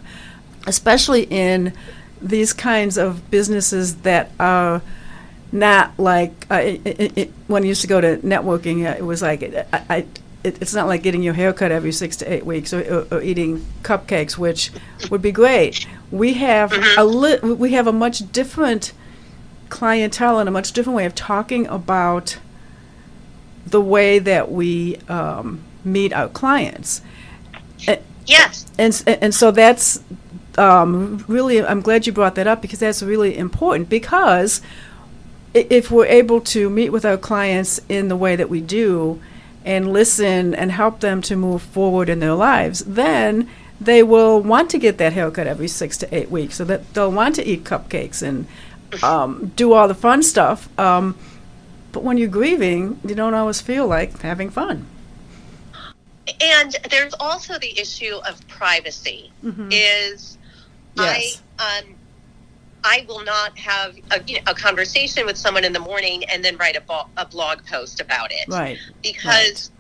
[0.68, 1.74] especially in
[2.22, 4.82] these kinds of businesses that are
[5.52, 9.04] not like uh, it, it, it, when I used to go to networking, uh, it
[9.04, 10.06] was like I, I,
[10.44, 13.08] it, it's not like getting your hair cut every six to eight weeks or, or,
[13.12, 14.72] or eating cupcakes, which
[15.10, 15.86] would be great.
[16.12, 18.94] We have a li- we have a much different
[19.70, 22.38] clientele and a much different way of talking about
[23.66, 27.02] the way that we um, meet our clients.
[28.28, 28.66] Yes.
[28.78, 30.04] And, and so that's
[30.58, 34.62] um, really, I'm glad you brought that up because that's really important because
[35.54, 39.22] if we're able to meet with our clients in the way that we do
[39.68, 43.50] and listen and help them to move forward in their lives, then
[43.82, 47.12] they will want to get that haircut every six to eight weeks so that they'll
[47.12, 48.48] want to eat cupcakes and
[49.04, 50.68] um, do all the fun stuff.
[50.80, 51.18] Um,
[51.92, 54.86] but when you're grieving, you don't always feel like having fun.
[56.42, 59.32] And there's also the issue of privacy.
[59.70, 60.38] Is
[60.96, 61.42] Yes.
[61.58, 61.96] I um
[62.88, 66.44] I will not have a, you know, a conversation with someone in the morning and
[66.44, 68.78] then write a, bo- a blog post about it Right.
[69.04, 69.72] because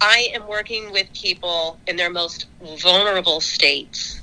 [0.00, 2.46] I am working with people in their most
[2.80, 4.20] vulnerable states,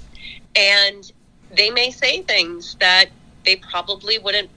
[0.56, 1.10] and
[1.56, 3.06] they may say things that
[3.46, 4.50] they probably wouldn't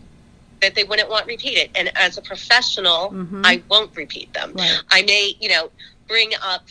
[0.61, 1.71] that they wouldn't want repeated.
[1.77, 3.43] And as a professional, Mhm.
[3.45, 4.53] I won't repeat them.
[4.55, 4.79] Right.
[4.91, 5.71] I may, you know,
[6.09, 6.67] bring up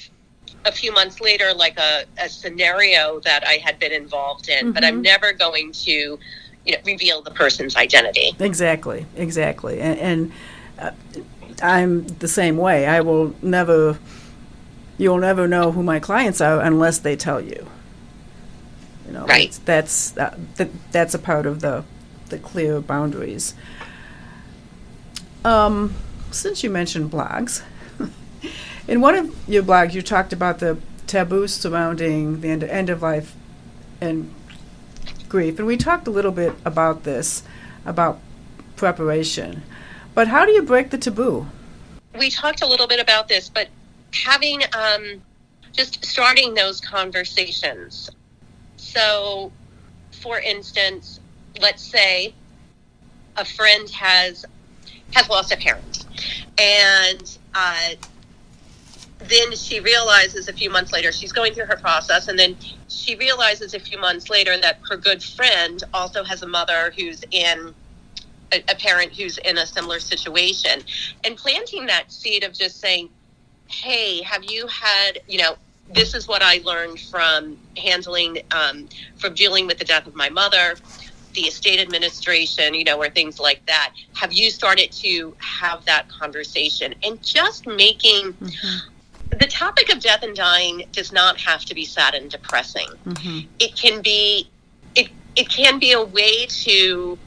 [0.65, 4.83] a few months later like a, a scenario that I had been involved in, but
[4.83, 5.03] I'm Mhm.
[5.05, 6.19] never going to,
[6.67, 8.35] you know, reveal the person's identity.
[8.39, 9.79] Exactly, exactly.
[9.79, 10.31] And, and
[10.77, 10.91] uh,
[11.63, 12.85] I'm the same way.
[12.85, 13.97] I will never,
[14.97, 17.67] you'll never know who my clients are unless they tell you.
[19.07, 19.57] You know, Right.
[19.63, 21.85] That's uh, that, that's a part of the
[22.27, 23.55] the clear boundaries.
[25.45, 25.95] Um,
[26.29, 27.63] since you mentioned blogs,
[28.87, 33.01] in one of your blogs you talked about the taboos surrounding the end, end of
[33.01, 33.33] life
[34.01, 34.33] and
[35.29, 37.43] grief, and we talked a little bit about this,
[37.85, 38.19] about
[38.75, 39.63] preparation.
[40.13, 41.47] But how do you break the taboo?
[42.17, 43.67] we talked a little bit about this, but
[44.13, 45.21] having um,
[45.71, 48.09] just starting those conversations.
[48.77, 49.51] So,
[50.21, 51.19] for instance,
[51.61, 52.33] let's say
[53.35, 54.45] a friend has
[55.13, 56.05] has lost a parent,
[56.57, 57.91] and uh,
[59.19, 62.55] then she realizes a few months later she's going through her process and then
[62.87, 67.23] she realizes a few months later that her good friend also has a mother who's
[67.31, 67.73] in
[68.53, 70.81] a, a parent who's in a similar situation.
[71.23, 73.09] And planting that seed of just saying
[73.69, 75.57] hey have you had you know
[75.93, 78.87] this is what i learned from handling um,
[79.17, 80.75] from dealing with the death of my mother
[81.37, 83.93] the estate administration, you know, or things like that.
[84.15, 86.95] Have you started to have that conversation?
[87.03, 88.35] And just making
[89.29, 92.87] the topic of death and dying does not have to be sad and depressing.
[93.59, 94.49] It can be
[94.95, 97.17] it it can be a way to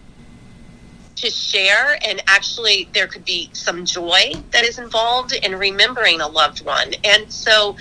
[1.16, 6.26] to share and actually there could be some joy that is involved in remembering a
[6.26, 6.94] loved one.
[7.05, 7.76] And so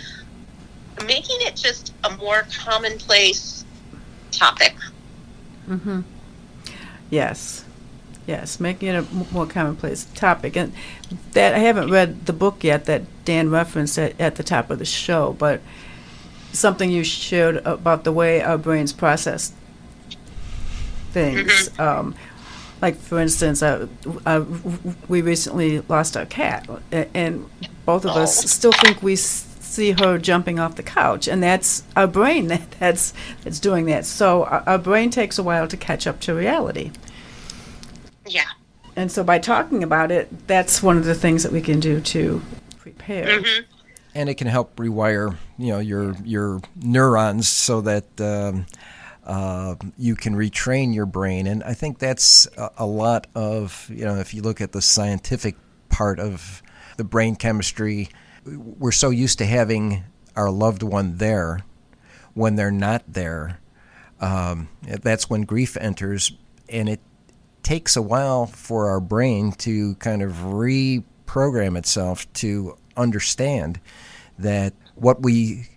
[1.05, 3.63] making it just a more commonplace
[4.32, 4.76] topic.
[5.70, 6.03] Mhm.
[7.09, 7.63] Yes,
[8.28, 9.01] yes, making it a
[9.32, 10.74] more commonplace topic, and
[11.34, 14.80] that I haven't read the book yet that Dan referenced at, at the top of
[14.80, 15.61] the show, but
[16.51, 19.53] something you shared about the way our brains process
[21.11, 21.69] things.
[21.80, 22.15] Um,
[22.82, 23.88] like for instance, uh,
[24.25, 24.43] uh,
[25.07, 27.49] we recently lost our cat, and
[27.86, 28.47] both of us Oh.
[28.47, 33.13] still think we see her jumping off the couch, and that's our brain that, that's
[33.43, 34.05] that's doing that.
[34.05, 36.91] So our, our brain takes a while to catch up to reality.
[38.25, 38.45] Yeah.
[39.00, 42.02] And so by talking about it, that's one of the things that we can do
[42.02, 42.41] to
[42.80, 43.30] prepare.
[44.14, 48.66] and it can help rewire you know your your neurons so that um,
[49.24, 51.47] uh, you can retrain your brain.
[51.47, 54.82] And i think that's a, a lot of you know if you look at the
[54.82, 55.56] scientific
[55.88, 56.62] part of
[56.97, 58.10] the brain chemistry
[58.43, 60.04] we're so used to having
[60.36, 61.62] our loved one there
[62.34, 63.62] when they're not there.
[64.20, 66.34] Um, that's when grief enters
[66.68, 67.00] and it
[67.64, 73.80] takes a while for our brain to kind of reprogram itself to understand
[74.38, 75.68] that what we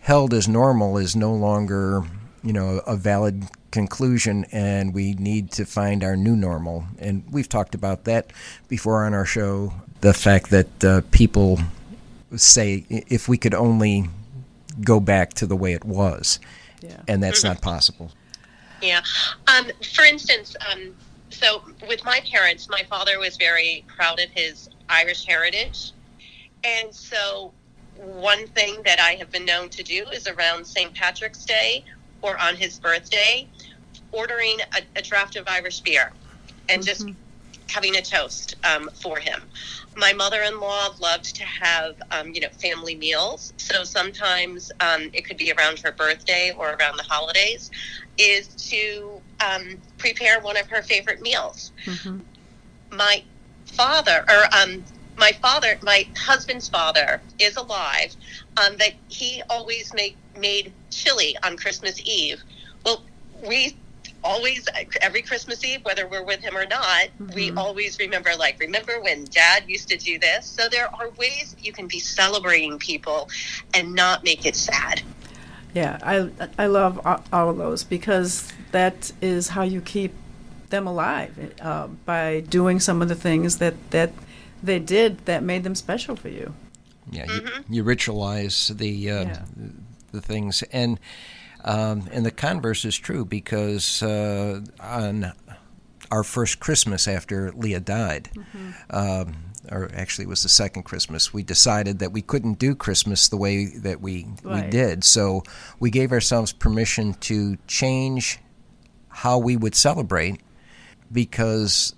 [0.00, 2.02] held as normal is no longer,
[2.42, 6.84] you know, a valid conclusion and we need to find our new normal.
[6.98, 8.32] And we've talked about that
[8.68, 11.58] before on our show, the fact that uh, people
[12.36, 14.08] say if we could only
[14.82, 16.38] go back to the way it was,
[16.80, 17.00] Yeah.
[17.08, 18.10] and that's not possible.
[18.82, 19.02] Yeah.
[19.46, 20.94] Um, for instance, um,
[21.34, 25.92] so with my parents, my father was very proud of his Irish heritage.
[26.64, 27.52] And so
[27.96, 30.94] one thing that I have been known to do is around St.
[30.94, 31.84] Patrick's Day
[32.22, 33.48] or on his birthday,
[34.12, 36.10] ordering a, a draft of Irish beer
[36.68, 37.06] and just
[37.68, 39.42] having a toast um, for him.
[39.96, 43.52] My mother-in-law loved to have, um, you know, family meals.
[43.56, 47.70] So sometimes um, it could be around her birthday or around the holidays.
[48.16, 51.72] Is to um, prepare one of her favorite meals.
[52.92, 53.22] My
[53.66, 54.84] father, or um,
[55.16, 58.14] my father, my husband's father, is alive.
[58.56, 62.42] Um, that he always make made chili on Christmas Eve.
[62.84, 63.02] Well,
[63.46, 63.76] we
[64.22, 64.66] always
[65.02, 69.24] every Christmas Eve, whether we're with him or not, we always remember like remember when
[69.24, 70.46] Dad used to do this.
[70.46, 73.28] So there are ways you can be celebrating people
[73.74, 75.02] and not make it sad.
[75.74, 80.12] Yeah, I I love a- all of those because that is how you keep
[80.70, 84.12] them alive uh, by doing some of the things that that
[84.62, 86.54] they did that made them special for you.
[87.10, 89.42] Yeah, you, you ritualize the uh, Yeah.
[90.12, 90.98] the things, and
[91.64, 95.32] um, and the converse is true because uh, on
[96.10, 98.30] our first Christmas after Leah died,
[98.90, 99.34] um,
[99.70, 103.36] or actually it was the second Christmas, we decided that we couldn't do Christmas the
[103.36, 105.04] way that we we did.
[105.04, 105.42] So
[105.80, 108.38] we gave ourselves permission to change
[109.08, 110.40] how we would celebrate
[111.12, 111.94] because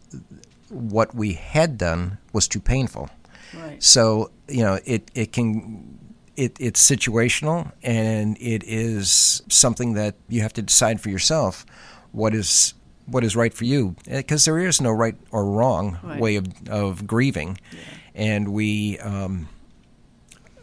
[0.68, 3.08] what we had done was too painful.
[3.54, 3.82] Right.
[3.82, 5.98] So you know, it it can
[6.36, 11.64] it it's situational and it is something that you have to decide for yourself
[12.12, 12.74] what is
[13.06, 16.20] what is right for you because there is no right or wrong Right.
[16.20, 17.58] way of of grieving,
[18.14, 19.48] and we um,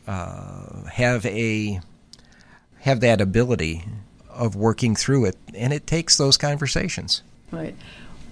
[0.08, 1.80] uh, have a
[2.82, 3.86] have that ability
[4.30, 7.22] of working through it, and it takes those conversations.
[7.52, 7.76] Right.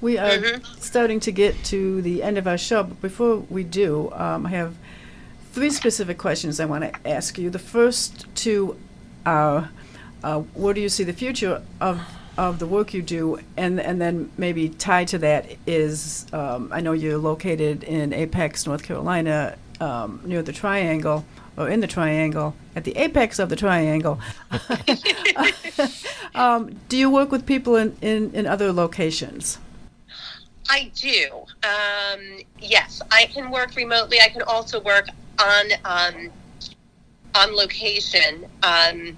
[0.02, 4.12] We are starting to get to the end of our show, but before we do,
[4.14, 4.76] um, I have
[5.54, 7.52] three specific questions I want to ask you.
[7.52, 8.78] The first two
[9.28, 9.70] are,
[10.24, 12.02] uh, where do you see the future of
[12.38, 16.82] of the work you do, and and then maybe tied to that is, um, I
[16.82, 21.26] know you're located in Apex, North Carolina, um, near the Triangle,
[21.58, 24.20] or in the Triangle, at the apex of the Triangle.
[26.36, 29.58] um, do you work with people in, in, in other locations?
[30.70, 31.28] I do.
[31.64, 34.20] Um, yes, I can work remotely.
[34.22, 35.08] I can also work
[35.40, 36.30] on um,
[37.36, 39.18] on location um,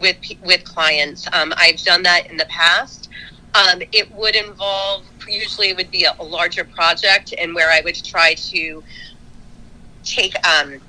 [0.00, 1.26] with with clients.
[1.32, 3.08] Um, I've done that in the past.
[3.54, 7.80] Um, it would involve usually it would be a, a, larger project, and where I
[7.82, 8.82] would try to
[10.04, 10.80] take um,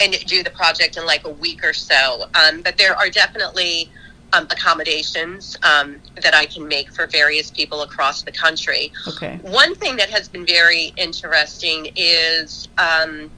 [0.00, 2.24] and do the project in like a week or so.
[2.34, 3.90] Um, but there are definitely
[4.32, 8.92] um, accommodations um, that I can make for various people across the country.
[9.06, 9.38] Okay.
[9.42, 13.30] One thing that has been very interesting is um,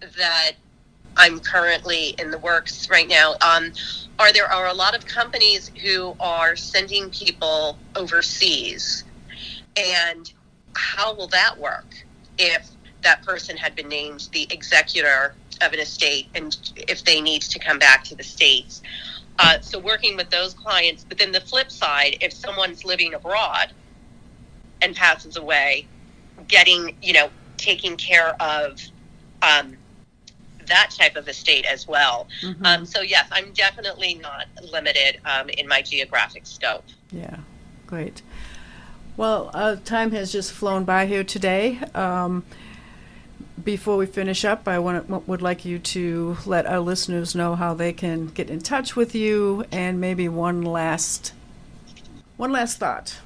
[0.00, 0.52] that
[1.16, 3.36] I'm currently in the works right now.
[3.40, 3.72] Um,
[4.18, 9.04] are there are a lot of companies who are sending people overseas,
[9.76, 10.32] and
[10.74, 11.86] how will that work
[12.38, 12.68] if
[13.02, 17.58] that person had been named the executor of an estate and if they need to
[17.58, 18.82] come back to the states?
[19.38, 23.72] Uh, so working with those clients, but then the flip side, if someone's living abroad
[24.80, 25.86] and passes away,
[26.48, 28.80] getting you know taking care of
[29.42, 29.76] um,
[30.66, 32.28] that type of estate as well.
[32.42, 32.64] Mm-hmm.
[32.64, 36.84] Um, so yes, I'm definitely not limited um, in my geographic scope.
[37.10, 37.38] Yeah,
[37.86, 38.22] great.
[39.16, 41.78] Well, uh, time has just flown by here today.
[41.94, 42.44] Um,
[43.64, 47.72] before we finish up, I want, would like you to let our listeners know how
[47.74, 51.32] they can get in touch with you, and maybe one last
[52.36, 53.18] one last thought.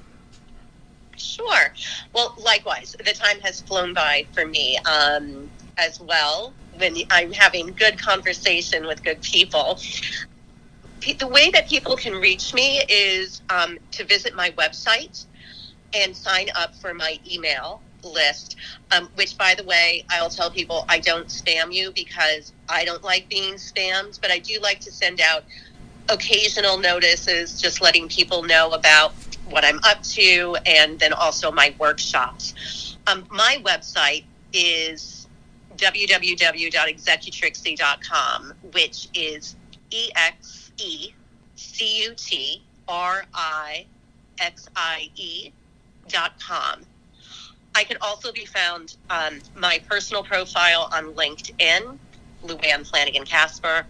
[1.16, 1.74] Sure.
[2.12, 6.54] Well, likewise, the time has flown by for me um, as well.
[6.80, 9.78] When I'm having good conversation with good people,
[11.18, 15.26] the way that people can reach me is um, to visit my website
[15.94, 18.56] and sign up for my email list,
[18.92, 23.02] um, which, by the way, I'll tell people I don't spam you because I don't
[23.02, 25.44] like being spammed, but I do like to send out
[26.08, 29.12] occasional notices, just letting people know about
[29.48, 32.96] what I'm up to and then also my workshops.
[33.06, 35.19] Um, my website is
[35.80, 39.56] www.executrixie.com, which is
[39.90, 41.12] E X E
[41.56, 43.86] C U T R I
[44.38, 45.50] X I E
[46.08, 46.82] dot com.
[47.74, 51.98] I can also be found on my personal profile on LinkedIn,
[52.44, 53.86] Louanne Flanagan Caspar,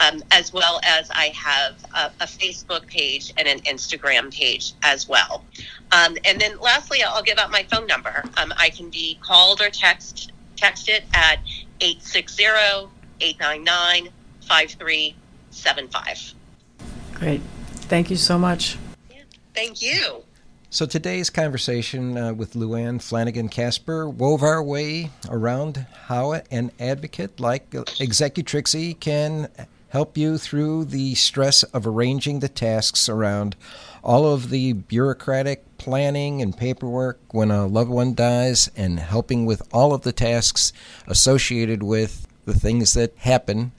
[0.00, 5.08] um, as well as I have a, a, Facebook page and an Instagram page as
[5.08, 5.44] well.
[5.92, 8.24] Um, and then lastly, I'll give out my phone number.
[8.36, 11.40] Um, I can be called or text texted at
[11.80, 12.44] 860
[13.20, 14.08] 899
[14.40, 16.34] 5375.
[17.14, 17.40] Great.
[17.88, 18.76] Thank you so much.
[19.10, 19.22] Yeah,
[19.54, 20.24] thank you.
[20.70, 27.38] So today's conversation uh, with Louanne Flanagan Caspar wove our way around how an advocate
[27.38, 29.48] like Executrixie can
[29.90, 33.54] help you through the stress of arranging the tasks around
[34.02, 39.60] all of the bureaucratic planning and paperwork when a loved one dies and helping with
[39.70, 40.72] all of the tasks
[41.06, 43.70] associated with the things that happen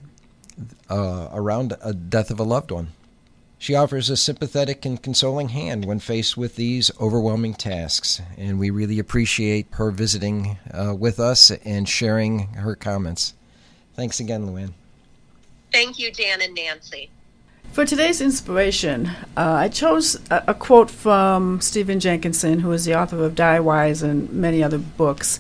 [0.88, 2.90] uh, around a death of a loved one.
[3.58, 8.70] She offers a sympathetic and consoling hand when faced with these overwhelming tasks, and we
[8.70, 13.34] really appreciate her visiting uh, with us and sharing her comments.
[13.96, 14.74] Thanks again, Louanne.
[15.72, 17.10] Thank you, Dan and Nancy.
[17.72, 22.96] For today's inspiration, uh, I chose a, a, quote from Stephen Jenkinson, who is the
[23.00, 25.40] author of Die Wise and many other books.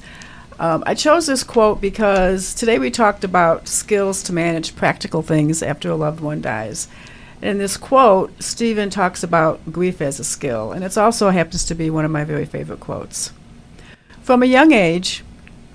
[0.59, 5.63] Um, I chose this quote because today we talked about skills to manage practical things
[5.63, 6.87] after a loved one dies.
[7.41, 11.75] In this quote, Stephen talks about grief as a skill, and it also happens to
[11.75, 13.31] be one of my very favorite quotes.
[14.21, 15.23] From a young age,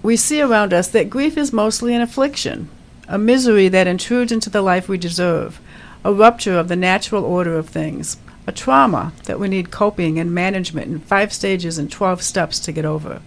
[0.02, 2.68] we see around us that grief is mostly an affliction,
[3.06, 5.60] a misery that intrudes into the life we deserve,
[6.04, 10.34] a rupture of the natural order of things, a trauma that we need coping and
[10.34, 13.20] management in five stages and 12 steps to get over.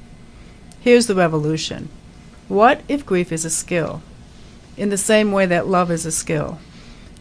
[0.80, 1.90] Here's the revolution.
[2.48, 4.02] What if grief is a skill?
[4.76, 6.60] In the same way that love is a skill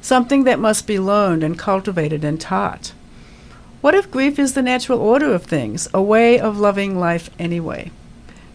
[0.02, 2.92] something that must be learned and cultivated and taught.
[3.80, 7.90] What if grief is the natural order of things, a way of loving life anyway?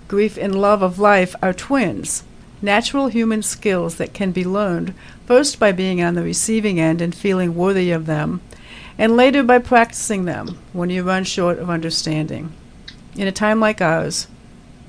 [0.08, 2.24] Grief and love of life are twins,
[2.62, 4.94] natural human skills that can be learned
[5.26, 8.42] first by being on the receiving end and feeling worthy of them,
[8.98, 12.52] and later by practicing them when you run short of understanding.
[13.16, 14.28] In a time like ours,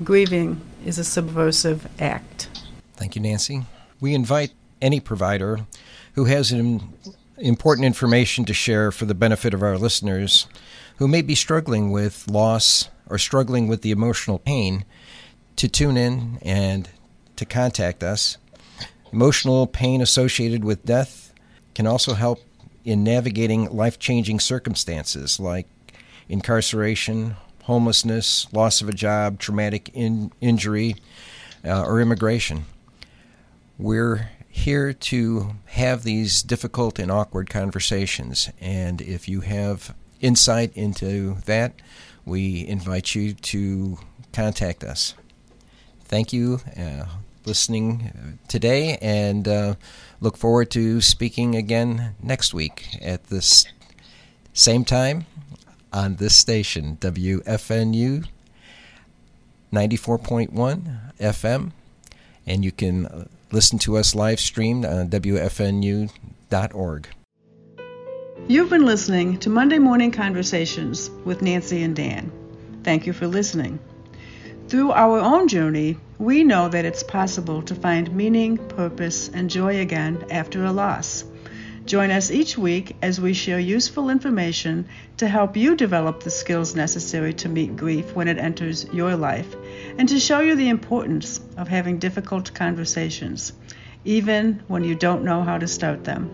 [0.03, 2.49] grieving is a subversive act.
[2.93, 3.65] Thank you, Nancy.
[3.99, 4.51] We invite
[4.81, 5.65] any provider
[6.13, 6.81] who has an
[7.37, 10.47] important information to share for the benefit of our listeners
[10.97, 14.85] who may be struggling with loss or struggling with the emotional pain
[15.55, 16.89] to tune in and
[17.39, 18.37] to contact us.
[19.11, 21.33] Emotional pain associated with death
[21.73, 22.39] can also help
[22.85, 25.67] in navigating life changing circumstances like
[26.27, 30.95] incarceration, homelessness, loss of a job, traumatic in- injury,
[31.65, 32.65] uh, or immigration.
[33.77, 38.49] We're here to have these difficult and awkward conversations.
[38.59, 41.73] And if you have insight into that,
[42.25, 43.97] we invite you to
[44.33, 45.13] contact us.
[46.03, 47.05] Thank you uh,
[47.45, 49.75] listening today and uh,
[50.21, 53.65] look forward to speaking again next week at this
[54.53, 55.25] same time
[55.91, 58.25] on this station, WFNU
[59.71, 61.71] 94.1 FM.
[62.45, 66.09] And you can uh, listen to us live streamed on WFNU.org.
[68.47, 72.31] You've been listening to Monday Morning Conversations with Nancy and Dan.
[72.83, 73.79] Thank you for listening.
[74.69, 79.79] Through our own journey, we know that it's possible to find meaning, purpose, and joy
[79.79, 81.25] again after a loss.
[81.85, 84.85] Join us each week as we share useful information
[85.17, 89.55] to help you develop the skills necessary to meet grief when it enters your life
[89.97, 93.53] and to show you the importance of having difficult conversations,
[94.05, 96.29] even when you don't know how to start them.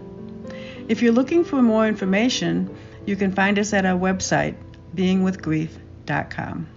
[0.90, 2.76] If you're looking for more information,
[3.06, 4.56] you can find us at our website,
[4.94, 6.75] beingwithgrief.com.